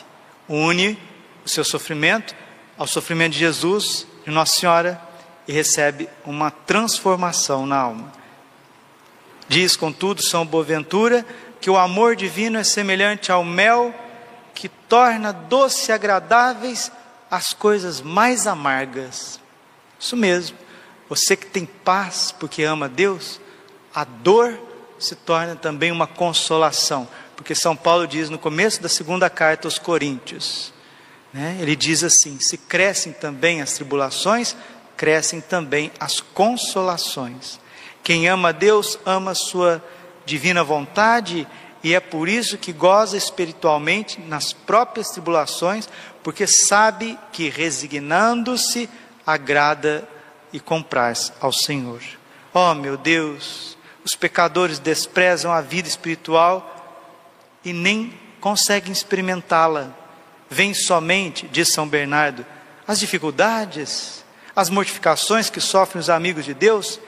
Une 0.49 0.99
o 1.45 1.49
seu 1.49 1.65
sofrimento 1.65 2.35
ao 2.77 2.87
sofrimento 2.87 3.35
de 3.35 3.39
Jesus, 3.39 4.07
de 4.25 4.31
Nossa 4.31 4.59
Senhora, 4.59 5.01
e 5.51 5.53
recebe 5.53 6.09
uma 6.25 6.49
transformação 6.49 7.67
na 7.67 7.77
alma. 7.77 8.13
Diz, 9.49 9.75
contudo, 9.75 10.23
São 10.23 10.47
Boaventura, 10.47 11.27
que 11.61 11.69
o 11.69 11.77
amor 11.77 12.15
divino 12.15 12.57
é 12.57 12.63
semelhante 12.63 13.33
ao 13.33 13.43
mel 13.43 13.93
que 14.55 14.69
torna 14.69 15.33
doce 15.33 15.91
e 15.91 15.93
agradáveis 15.93 16.93
as 17.29 17.53
coisas 17.53 18.01
mais 18.01 18.47
amargas. 18.47 19.41
Isso 19.99 20.17
mesmo. 20.17 20.57
Você 21.09 21.37
que 21.37 21.47
tem 21.47 21.67
paz 21.67 22.33
porque 22.39 22.63
ama 22.63 22.89
Deus, 22.89 23.41
a 23.93 24.05
dor 24.05 24.57
se 25.01 25.17
torna 25.17 25.57
também 25.57 25.91
uma 25.91 26.07
consolação. 26.07 27.09
Porque 27.35 27.57
São 27.57 27.75
Paulo 27.75 28.07
diz 28.07 28.31
no 28.31 28.39
começo 28.39 28.81
da 28.81 28.89
segunda 28.89 29.29
carta 29.29 29.67
aos 29.67 29.81
Coríntios, 29.81 30.73
né, 31.35 31.59
ele 31.61 31.75
diz 31.75 32.05
assim: 32.05 32.39
se 32.39 32.57
crescem 32.57 33.13
também 33.13 33.61
as 33.61 33.73
tribulações, 33.73 34.55
crescem 35.01 35.41
também 35.41 35.91
as 35.99 36.21
consolações. 36.21 37.59
Quem 38.03 38.29
ama 38.29 38.53
Deus 38.53 38.99
ama 39.07 39.35
sua 39.35 39.83
divina 40.27 40.63
vontade 40.63 41.49
e 41.83 41.95
é 41.95 42.01
por 42.01 42.29
isso 42.29 42.59
que 42.59 42.71
goza 42.71 43.17
espiritualmente 43.17 44.21
nas 44.21 44.53
próprias 44.53 45.09
tribulações, 45.09 45.89
porque 46.23 46.47
sabe 46.47 47.19
que 47.33 47.49
resignando-se 47.49 48.91
agrada 49.27 50.07
e 50.53 50.61
compraz 50.61 51.33
ao 51.41 51.51
Senhor. 51.51 52.03
Oh 52.53 52.75
meu 52.75 52.99
Deus, 52.99 53.79
os 54.05 54.15
pecadores 54.15 54.79
desprezam 54.79 55.51
a 55.51 55.63
vida 55.63 55.89
espiritual 55.89 57.09
e 57.65 57.73
nem 57.73 58.13
conseguem 58.39 58.93
experimentá-la. 58.93 59.95
Vem 60.51 60.75
somente, 60.75 61.49
diz 61.49 61.73
São 61.73 61.89
Bernardo, 61.89 62.45
as 62.87 63.01
dificuldades, 63.01 64.20
as 64.61 64.69
mortificações 64.69 65.49
que 65.49 65.59
sofrem 65.59 66.01
os 66.01 66.11
amigos 66.11 66.45
de 66.45 66.53
Deus 66.53 67.01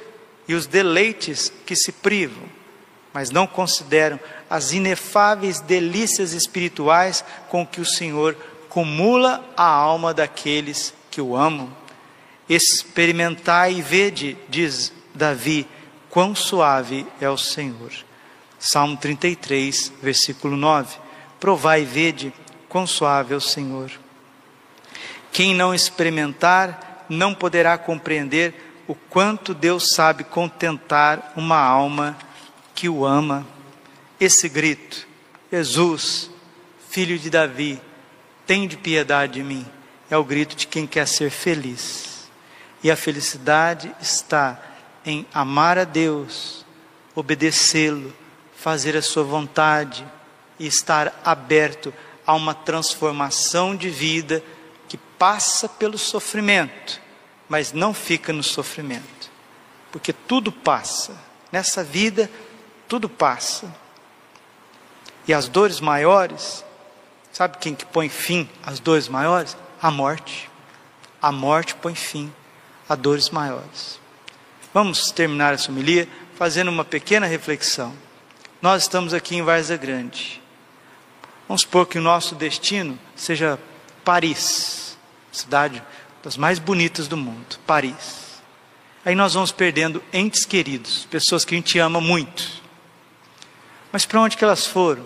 e 0.49 0.55
os 0.55 0.67
deleites 0.67 1.53
que 1.67 1.77
se 1.77 1.93
privam, 1.93 2.45
mas 3.13 3.31
não 3.31 3.47
consideram 3.47 4.19
as 4.49 4.73
inefáveis 4.73 5.61
delícias 5.61 6.33
espirituais 6.33 7.23
com 7.51 7.67
que 7.67 7.79
o 7.79 7.85
Senhor 7.85 8.35
cumula 8.71 9.45
a 9.55 9.67
alma 9.67 10.15
daqueles 10.15 10.95
que 11.11 11.21
o 11.21 11.37
amam. 11.37 11.71
Experimentai 12.49 13.75
e 13.75 13.83
vede, 13.83 14.39
diz 14.49 14.91
Davi, 15.15 15.69
quão 16.09 16.35
suave 16.35 17.07
é 17.21 17.29
o 17.29 17.37
Senhor. 17.37 17.93
Salmo 18.59 18.97
33, 18.97 19.93
versículo 20.03 20.57
9. 20.57 20.97
Provai 21.39 21.83
e 21.83 21.85
vede 21.85 22.33
quão 22.67 22.87
suave 22.87 23.35
é 23.35 23.37
o 23.37 23.43
Senhor. 23.43 23.91
Quem 25.31 25.55
não 25.55 25.75
experimentar 25.75 26.92
não 27.13 27.35
poderá 27.35 27.77
compreender 27.79 28.55
o 28.89 28.95
quanto 28.95 29.55
Deus 29.55 29.95
sabe 29.95 30.25
contentar 30.25 31.33
uma 31.37 31.59
alma 31.59 32.17
que 32.75 32.89
o 32.89 33.05
ama. 33.05 33.47
Esse 34.19 34.49
grito, 34.49 35.07
Jesus, 35.51 36.31
filho 36.89 37.19
de 37.19 37.31
Davi, 37.31 37.81
tem 38.47 38.67
de 38.67 38.77
piedade 38.77 39.35
de 39.35 39.43
mim, 39.43 39.67
é 40.11 40.17
o 40.17 40.25
grito 40.25 40.57
de 40.57 40.67
quem 40.67 40.87
quer 40.87 41.07
ser 41.07 41.31
feliz. 41.31 42.29
E 42.83 42.91
a 42.91 42.97
felicidade 42.97 43.95
está 44.01 44.61
em 45.05 45.27
amar 45.33 45.79
a 45.79 45.85
Deus, 45.85 46.65
obedecê-lo, 47.15 48.13
fazer 48.57 48.97
a 48.97 49.03
sua 49.03 49.23
vontade 49.23 50.05
e 50.59 50.67
estar 50.67 51.21
aberto 51.25 51.93
a 52.27 52.35
uma 52.35 52.55
transformação 52.55 53.75
de 53.75 53.91
vida 53.91 54.43
que 54.89 54.97
passa 54.97 55.69
pelo 55.69 55.99
sofrimento, 55.99 57.01
mas 57.53 57.71
não 57.71 57.93
fica 57.93 58.33
no 58.33 58.43
sofrimento, 58.43 59.31
porque 59.91 60.11
tudo 60.11 60.51
passa, 60.51 61.15
nessa 61.53 61.85
vida 61.85 62.31
tudo 62.89 63.11
passa. 63.11 63.71
E 65.29 65.35
as 65.35 65.49
dores 65.49 65.79
maiores, 65.79 66.65
sabe 67.31 67.59
quem 67.59 67.75
que 67.75 67.85
põe 67.85 68.09
fim 68.09 68.49
às 68.65 68.81
dores 68.81 69.07
maiores? 69.07 69.55
A 69.83 69.91
morte. 69.91 70.49
A 71.21 71.31
morte 71.31 71.75
põe 71.75 71.95
fim 71.95 72.33
a 72.89 72.95
dores 72.95 73.29
maiores. 73.29 74.01
Vamos 74.73 75.11
terminar 75.11 75.53
essa 75.53 75.71
homilia 75.71 76.09
fazendo 76.37 76.71
uma 76.71 76.87
pequena 76.87 77.27
reflexão. 77.27 77.93
Nós 78.63 78.85
estamos 78.85 79.13
aqui 79.13 79.37
em 79.37 79.43
Varza 79.43 79.77
Grande. 79.77 80.41
Vamos 81.47 81.61
supor 81.61 81.85
que 81.85 81.99
o 81.99 82.03
nosso 82.03 82.35
destino 82.35 82.99
seja 83.15 83.59
Paris, 84.03 84.97
cidade 85.31 85.83
das 86.23 86.37
mais 86.37 86.59
bonitas 86.59 87.09
do 87.09 87.17
mundo, 87.17 87.59
Paris. 87.67 88.41
Aí 89.05 89.15
nós 89.15 89.35
vamos 89.35 89.51
perdendo 89.51 90.03
entes 90.13 90.45
queridos, 90.45 91.07
pessoas 91.11 91.45
que 91.45 91.55
a 91.55 91.59
gente 91.59 91.79
ama 91.79 92.01
muito. 92.01 92.63
Mas 93.91 94.07
para 94.07 94.21
onde 94.21 94.37
que 94.37 94.45
elas 94.45 94.67
foram? 94.67 95.05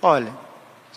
Olha, 0.00 0.32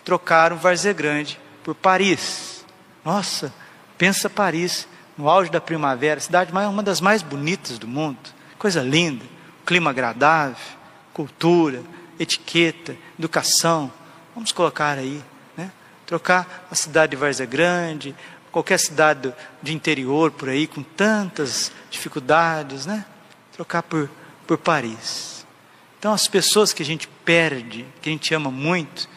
trocaram 0.04 0.56
Várzea 0.56 0.92
Grande 0.92 1.38
por 1.62 1.74
Paris. 1.74 2.64
Nossa, 3.04 3.52
pensa 3.98 4.30
Paris, 4.30 4.88
no 5.16 5.28
auge 5.28 5.50
da 5.50 5.60
primavera, 5.60 6.18
cidade 6.18 6.52
mais, 6.52 6.68
uma 6.68 6.82
das 6.82 7.00
mais 7.00 7.22
bonitas 7.22 7.78
do 7.78 7.86
mundo. 7.86 8.18
Coisa 8.58 8.82
linda, 8.82 9.24
clima 9.66 9.90
agradável 9.90 10.80
cultura, 11.12 11.82
etiqueta, 12.18 12.96
educação. 13.18 13.92
Vamos 14.34 14.52
colocar 14.52 14.96
aí, 14.96 15.22
né? 15.56 15.70
Trocar 16.06 16.66
a 16.70 16.74
cidade 16.74 17.10
de 17.10 17.16
Várzea 17.16 17.46
Grande, 17.46 18.14
qualquer 18.50 18.78
cidade 18.78 19.32
de 19.62 19.74
interior 19.74 20.30
por 20.30 20.48
aí 20.48 20.66
com 20.66 20.82
tantas 20.82 21.72
dificuldades, 21.90 22.86
né? 22.86 23.04
Trocar 23.52 23.82
por, 23.82 24.10
por 24.46 24.58
Paris. 24.58 25.46
Então 25.98 26.12
as 26.12 26.26
pessoas 26.26 26.72
que 26.72 26.82
a 26.82 26.86
gente 26.86 27.06
perde, 27.24 27.86
que 28.00 28.08
a 28.08 28.12
gente 28.12 28.34
ama 28.34 28.50
muito, 28.50 29.08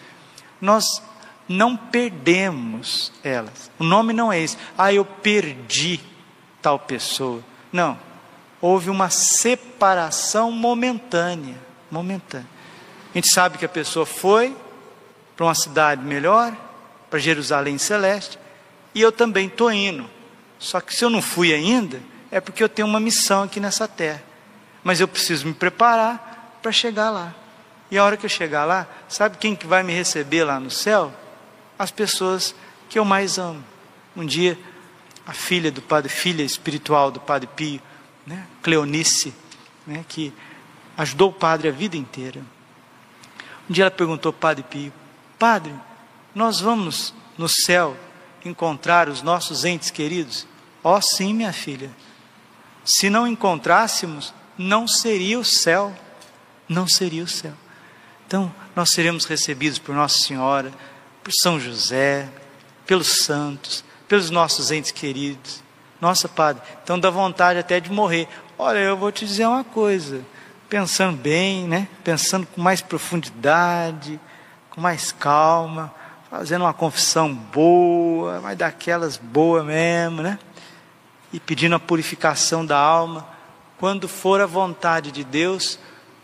nós 0.59 1.01
não 1.47 1.75
perdemos 1.75 3.11
elas. 3.23 3.71
O 3.79 3.83
nome 3.83 4.13
não 4.13 4.31
é 4.31 4.39
esse. 4.39 4.57
Ah, 4.77 4.93
eu 4.93 5.05
perdi 5.05 5.99
tal 6.61 6.79
pessoa. 6.79 7.43
Não. 7.71 7.97
Houve 8.61 8.89
uma 8.89 9.09
separação 9.09 10.51
momentânea. 10.51 11.57
Momentânea. 11.91 12.47
A 13.13 13.17
gente 13.17 13.29
sabe 13.29 13.57
que 13.57 13.65
a 13.65 13.69
pessoa 13.69 14.05
foi 14.05 14.55
para 15.35 15.45
uma 15.45 15.55
cidade 15.55 16.03
melhor, 16.03 16.55
para 17.09 17.19
Jerusalém 17.19 17.77
Celeste, 17.77 18.39
e 18.93 19.01
eu 19.01 19.11
também 19.11 19.47
estou 19.47 19.71
indo. 19.71 20.09
Só 20.59 20.79
que 20.79 20.93
se 20.93 21.03
eu 21.03 21.09
não 21.09 21.21
fui 21.21 21.53
ainda, 21.53 22.01
é 22.31 22.39
porque 22.39 22.63
eu 22.63 22.69
tenho 22.69 22.87
uma 22.87 22.99
missão 22.99 23.43
aqui 23.43 23.59
nessa 23.59 23.87
terra. 23.87 24.23
Mas 24.83 24.99
eu 24.99 25.07
preciso 25.07 25.47
me 25.47 25.53
preparar 25.53 26.57
para 26.61 26.71
chegar 26.71 27.09
lá. 27.09 27.33
E 27.91 27.97
a 27.97 28.03
hora 28.03 28.17
que 28.17 28.25
eu 28.25 28.29
chegar 28.29 28.65
lá, 28.65 28.87
sabe 29.07 29.37
quem 29.37 29.55
que 29.55 29.67
vai 29.67 29.83
me 29.83 29.93
receber 29.93 30.43
lá 30.43 30.59
no 30.59 30.71
céu? 30.71 31.13
As 31.77 31.91
pessoas 31.91 32.55
que 32.89 32.97
eu 32.97 33.05
mais 33.05 33.37
amo. 33.37 33.63
Um 34.15 34.25
dia, 34.25 34.57
a 35.25 35.33
filha 35.33 35.71
do 35.71 35.81
padre, 35.81 36.09
filha 36.09 36.43
espiritual 36.43 37.11
do 37.11 37.19
padre 37.19 37.47
Pio, 37.55 37.81
né? 38.25 38.47
Cleonice, 38.61 39.33
né? 39.85 40.05
que 40.07 40.33
ajudou 40.97 41.29
o 41.29 41.33
padre 41.33 41.67
a 41.67 41.71
vida 41.71 41.97
inteira. 41.97 42.41
Um 43.69 43.73
dia 43.73 43.83
ela 43.83 43.91
perguntou 43.91 44.29
ao 44.29 44.33
padre 44.33 44.63
Pio: 44.63 44.93
Padre, 45.37 45.73
nós 46.33 46.59
vamos 46.59 47.13
no 47.37 47.47
céu 47.47 47.97
encontrar 48.49 49.09
os 49.09 49.21
nossos 49.21 49.65
entes 49.65 49.91
queridos? 49.91 50.47
Ó, 50.83 50.97
oh, 50.97 51.01
sim, 51.01 51.33
minha 51.33 51.53
filha. 51.53 51.89
Se 52.85 53.09
não 53.09 53.27
encontrássemos, 53.27 54.33
não 54.57 54.87
seria 54.87 55.39
o 55.39 55.45
céu. 55.45 55.93
Não 56.67 56.87
seria 56.87 57.23
o 57.23 57.27
céu. 57.27 57.53
Então, 58.27 58.53
nós 58.75 58.89
seremos 58.89 59.25
recebidos 59.25 59.79
por 59.79 59.95
Nossa 59.95 60.19
Senhora, 60.19 60.71
por 61.23 61.31
São 61.31 61.59
José, 61.59 62.27
pelos 62.85 63.23
santos, 63.23 63.83
pelos 64.07 64.29
nossos 64.29 64.71
entes 64.71 64.91
queridos. 64.91 65.63
Nossa, 66.01 66.27
Padre, 66.27 66.61
então 66.83 66.99
dá 66.99 67.09
vontade 67.09 67.59
até 67.59 67.79
de 67.79 67.91
morrer. 67.91 68.27
Olha, 68.57 68.79
eu 68.79 68.97
vou 68.97 69.11
te 69.11 69.25
dizer 69.25 69.45
uma 69.45 69.63
coisa, 69.63 70.21
pensando 70.67 71.17
bem, 71.17 71.67
né? 71.67 71.87
Pensando 72.03 72.45
com 72.47 72.61
mais 72.61 72.81
profundidade, 72.81 74.19
com 74.69 74.81
mais 74.81 75.11
calma, 75.11 75.93
fazendo 76.33 76.63
uma 76.63 76.73
confissão 76.73 77.31
boa, 77.31 78.41
mas 78.41 78.57
daquelas 78.57 79.17
boas 79.17 79.63
mesmo, 79.63 80.23
né? 80.23 80.39
E 81.31 81.39
pedindo 81.39 81.75
a 81.75 81.79
purificação 81.79 82.65
da 82.65 82.75
alma. 82.75 83.27
Quando 83.77 84.07
for 84.07 84.41
a 84.41 84.47
vontade 84.47 85.11
de 85.11 85.23
Deus, 85.23 85.77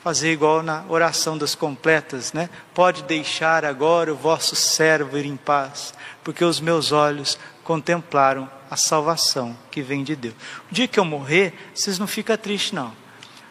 fazer 0.04 0.32
igual 0.32 0.64
na 0.64 0.84
oração 0.90 1.38
das 1.38 1.54
completas, 1.54 2.34
né? 2.34 2.50
Pode 2.74 3.04
deixar 3.04 3.64
agora 3.64 4.12
o 4.12 4.16
vosso 4.16 4.56
servo 4.56 5.16
ir 5.16 5.28
em 5.28 5.38
paz, 5.38 5.94
porque 6.24 6.44
os 6.44 6.60
meus 6.60 6.92
olhos 6.92 7.38
contemplaram 7.64 8.50
a 8.68 8.76
salvação 8.76 9.56
que 9.70 9.84
vem 9.84 10.04
de 10.04 10.16
Deus. 10.16 10.34
O 10.72 10.74
dia 10.74 10.88
que 10.88 11.00
eu 11.00 11.06
morrer, 11.06 11.54
vocês 11.72 12.00
não 12.00 12.08
ficam 12.08 12.36
tristes 12.36 12.72
não. 12.72 12.92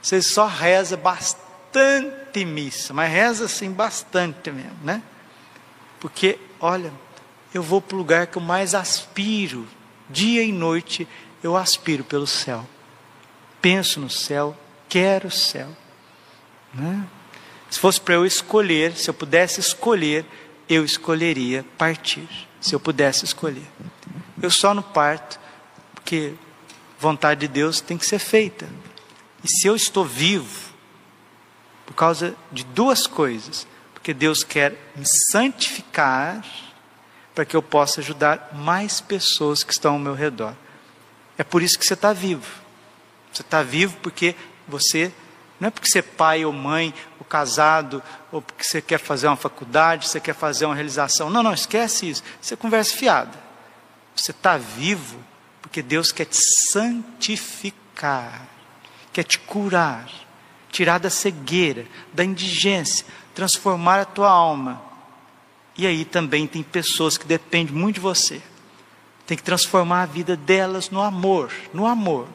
Vocês 0.03 0.27
só 0.27 0.49
reza 0.49 0.97
bastante 0.97 2.45
missa, 2.45 2.93
mas 2.93 3.13
reza 3.13 3.45
assim 3.45 3.71
bastante 3.71 4.51
mesmo, 4.51 4.79
né? 4.83 5.01
Porque, 6.01 6.39
olha, 6.61 6.93
eu 7.53 7.63
vou 7.63 7.81
para 7.81 7.95
o 7.95 7.99
lugar 7.99 8.27
que 8.27 8.39
eu 8.39 8.43
mais 8.43 8.75
aspiro, 8.75 9.67
dia 10.09 10.43
e 10.43 10.53
noite 10.53 11.07
eu 11.43 11.57
aspiro 11.57 12.05
pelo 12.05 12.27
céu. 12.27 12.67
Penso 13.61 14.01
no 14.01 14.11
céu, 14.11 14.57
quero 14.89 15.29
o 15.29 15.33
céu. 15.33 15.69
Né? 16.73 17.07
Se 17.71 17.79
fosse 17.79 18.01
para 18.01 18.15
eu 18.15 18.25
escolher, 18.25 18.97
se 18.97 19.11
eu 19.11 19.15
pudesse 19.15 19.61
escolher, 19.61 20.25
eu 20.69 20.85
escolheria 20.85 21.65
partir. 21.77 22.29
Se 22.61 22.75
eu 22.75 22.81
pudesse 22.81 23.25
escolher. 23.25 23.67
Eu 24.41 24.51
só 24.51 24.75
não 24.75 24.83
parto, 24.83 25.39
porque 25.95 26.35
vontade 26.99 27.41
de 27.41 27.49
Deus 27.49 27.81
tem 27.81 27.97
que 27.97 28.07
ser 28.07 28.19
feita. 28.19 28.69
E 29.43 29.49
se 29.49 29.67
eu 29.67 29.77
estou 29.77 30.05
vivo, 30.05 30.73
por 31.87 31.95
causa 31.95 32.35
de 32.51 32.65
duas 32.65 33.07
coisas, 33.07 33.67
porque 34.09 34.15
Deus 34.15 34.43
quer 34.43 34.73
me 34.97 35.05
santificar, 35.05 36.43
para 37.35 37.45
que 37.45 37.55
eu 37.55 37.63
possa 37.63 38.01
ajudar 38.01 38.53
mais 38.55 39.03
pessoas 39.03 39.63
que 39.63 39.71
estão 39.71 39.93
ao 39.93 39.99
meu 39.99 40.15
redor. 40.15 40.55
É 41.37 41.45
por 41.45 41.63
isso 41.63 41.79
que 41.79 41.85
você 41.85 41.93
está 41.93 42.15
vivo. 42.15 42.51
Você 43.31 43.43
está 43.43 43.63
vivo 43.63 43.99
porque 44.03 44.35
você 44.67 45.13
não 45.61 45.69
é 45.69 45.71
porque 45.71 45.91
você 45.91 45.99
é 45.99 46.03
pai 46.03 46.43
ou 46.43 46.55
mãe, 46.55 46.95
ou 47.21 47.27
casado, 47.27 48.03
ou 48.33 48.41
porque 48.41 48.65
você 48.65 48.81
quer 48.81 48.99
fazer 48.99 49.27
uma 49.27 49.37
faculdade, 49.37 50.09
você 50.09 50.19
quer 50.19 50.35
fazer 50.35 50.65
uma 50.65 50.75
realização. 50.75 51.29
Não, 51.29 51.43
não, 51.43 51.53
esquece 51.53 52.09
isso. 52.09 52.23
Você 52.41 52.57
conversa 52.57 52.97
fiada. 52.97 53.39
Você 54.17 54.31
está 54.31 54.57
vivo 54.57 55.23
porque 55.61 55.83
Deus 55.83 56.13
quer 56.13 56.25
te 56.25 56.39
santificar, 56.71 58.49
quer 59.13 59.25
te 59.25 59.39
curar, 59.39 60.09
tirar 60.71 60.99
da 60.99 61.11
cegueira, 61.11 61.87
da 62.13 62.25
indigência, 62.25 63.07
transformar 63.35 64.01
a 64.01 64.05
tua 64.05 64.31
alma. 64.31 64.83
E 65.77 65.87
aí 65.87 66.05
também 66.05 66.47
tem 66.47 66.63
pessoas 66.63 67.17
que 67.17 67.27
dependem 67.27 67.75
muito 67.75 67.97
de 67.97 68.01
você. 68.01 68.43
Tem 69.27 69.37
que 69.37 69.43
transformar 69.43 70.03
a 70.03 70.07
vida 70.07 70.37
delas 70.37 70.91
no 70.91 71.03
amor, 71.03 71.53
no 71.73 71.87
amor 71.87 72.27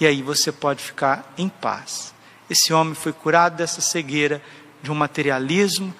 e 0.00 0.06
aí 0.06 0.22
você 0.22 0.52
pode 0.52 0.82
ficar 0.82 1.32
em 1.36 1.48
paz. 1.48 2.14
Esse 2.48 2.72
homem 2.72 2.94
foi 2.94 3.12
curado 3.12 3.56
dessa 3.56 3.80
cegueira, 3.80 4.42
de 4.82 4.90
um 4.90 4.94
materialismo, 4.94 5.94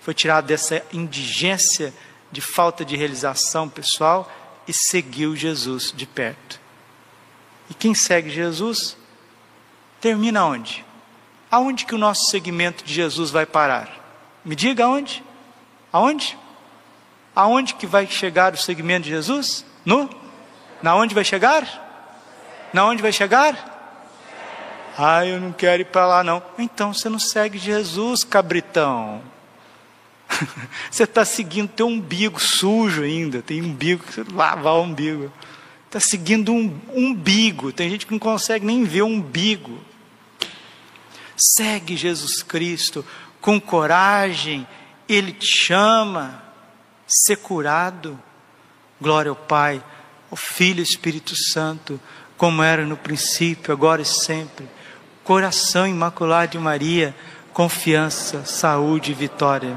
foi 0.00 0.14
tirado 0.14 0.46
dessa 0.46 0.82
indigência 0.92 1.92
de 2.30 2.40
falta 2.40 2.84
de 2.84 2.96
realização 2.96 3.68
pessoal 3.68 4.30
e 4.66 4.72
seguiu 4.72 5.36
Jesus 5.36 5.92
de 5.94 6.06
perto. 6.06 6.60
E 7.68 7.74
quem 7.74 7.94
segue 7.94 8.30
Jesus 8.30 8.96
termina 10.02 10.44
onde? 10.44 10.84
Aonde 11.48 11.86
que 11.86 11.94
o 11.94 11.98
nosso 11.98 12.28
segmento 12.28 12.84
de 12.84 12.92
Jesus 12.92 13.30
vai 13.30 13.46
parar? 13.46 13.88
Me 14.44 14.56
diga 14.56 14.84
aonde? 14.84 15.22
Aonde? 15.92 16.36
Aonde 17.34 17.74
que 17.74 17.86
vai 17.86 18.06
chegar 18.06 18.52
o 18.52 18.58
segmento 18.58 19.04
de 19.04 19.10
Jesus? 19.10 19.64
No? 19.84 20.10
Na 20.82 20.96
onde 20.96 21.14
vai 21.14 21.24
chegar? 21.24 21.64
Na 22.72 22.84
onde 22.84 23.00
vai 23.00 23.12
chegar? 23.12 23.70
Ah, 24.98 25.24
eu 25.24 25.40
não 25.40 25.52
quero 25.52 25.82
ir 25.82 25.86
para 25.86 26.06
lá 26.06 26.24
não. 26.24 26.42
Então 26.58 26.92
você 26.92 27.08
não 27.08 27.18
segue 27.18 27.56
Jesus, 27.56 28.24
cabritão. 28.24 29.22
você 30.90 31.04
está 31.04 31.24
seguindo 31.24 31.68
teu 31.68 31.86
umbigo 31.86 32.40
sujo 32.40 33.04
ainda. 33.04 33.40
Tem 33.40 33.62
umbigo 33.62 34.02
que 34.02 34.24
lavar 34.32 34.74
o 34.74 34.82
umbigo. 34.82 35.32
Está 35.86 36.00
seguindo 36.00 36.52
um 36.52 36.74
umbigo. 36.92 37.72
Tem 37.72 37.88
gente 37.88 38.06
que 38.06 38.12
não 38.12 38.18
consegue 38.18 38.66
nem 38.66 38.82
ver 38.82 39.02
o 39.02 39.06
umbigo. 39.06 39.78
Segue 41.56 41.96
Jesus 41.96 42.42
Cristo 42.42 43.04
com 43.40 43.60
coragem. 43.60 44.66
Ele 45.08 45.32
te 45.32 45.46
chama. 45.46 46.42
Ser 47.06 47.36
curado. 47.36 48.18
Glória 49.00 49.30
ao 49.30 49.36
Pai, 49.36 49.82
ao 50.30 50.36
Filho 50.36 50.80
e 50.80 50.82
Espírito 50.82 51.34
Santo 51.34 52.00
como 52.42 52.60
era 52.60 52.84
no 52.84 52.96
princípio, 52.96 53.72
agora 53.72 54.02
e 54.02 54.04
sempre. 54.04 54.66
Coração 55.22 55.86
imaculado 55.86 56.50
de 56.50 56.58
Maria, 56.58 57.14
confiança, 57.52 58.44
saúde 58.44 59.12
e 59.12 59.14
vitória. 59.14 59.76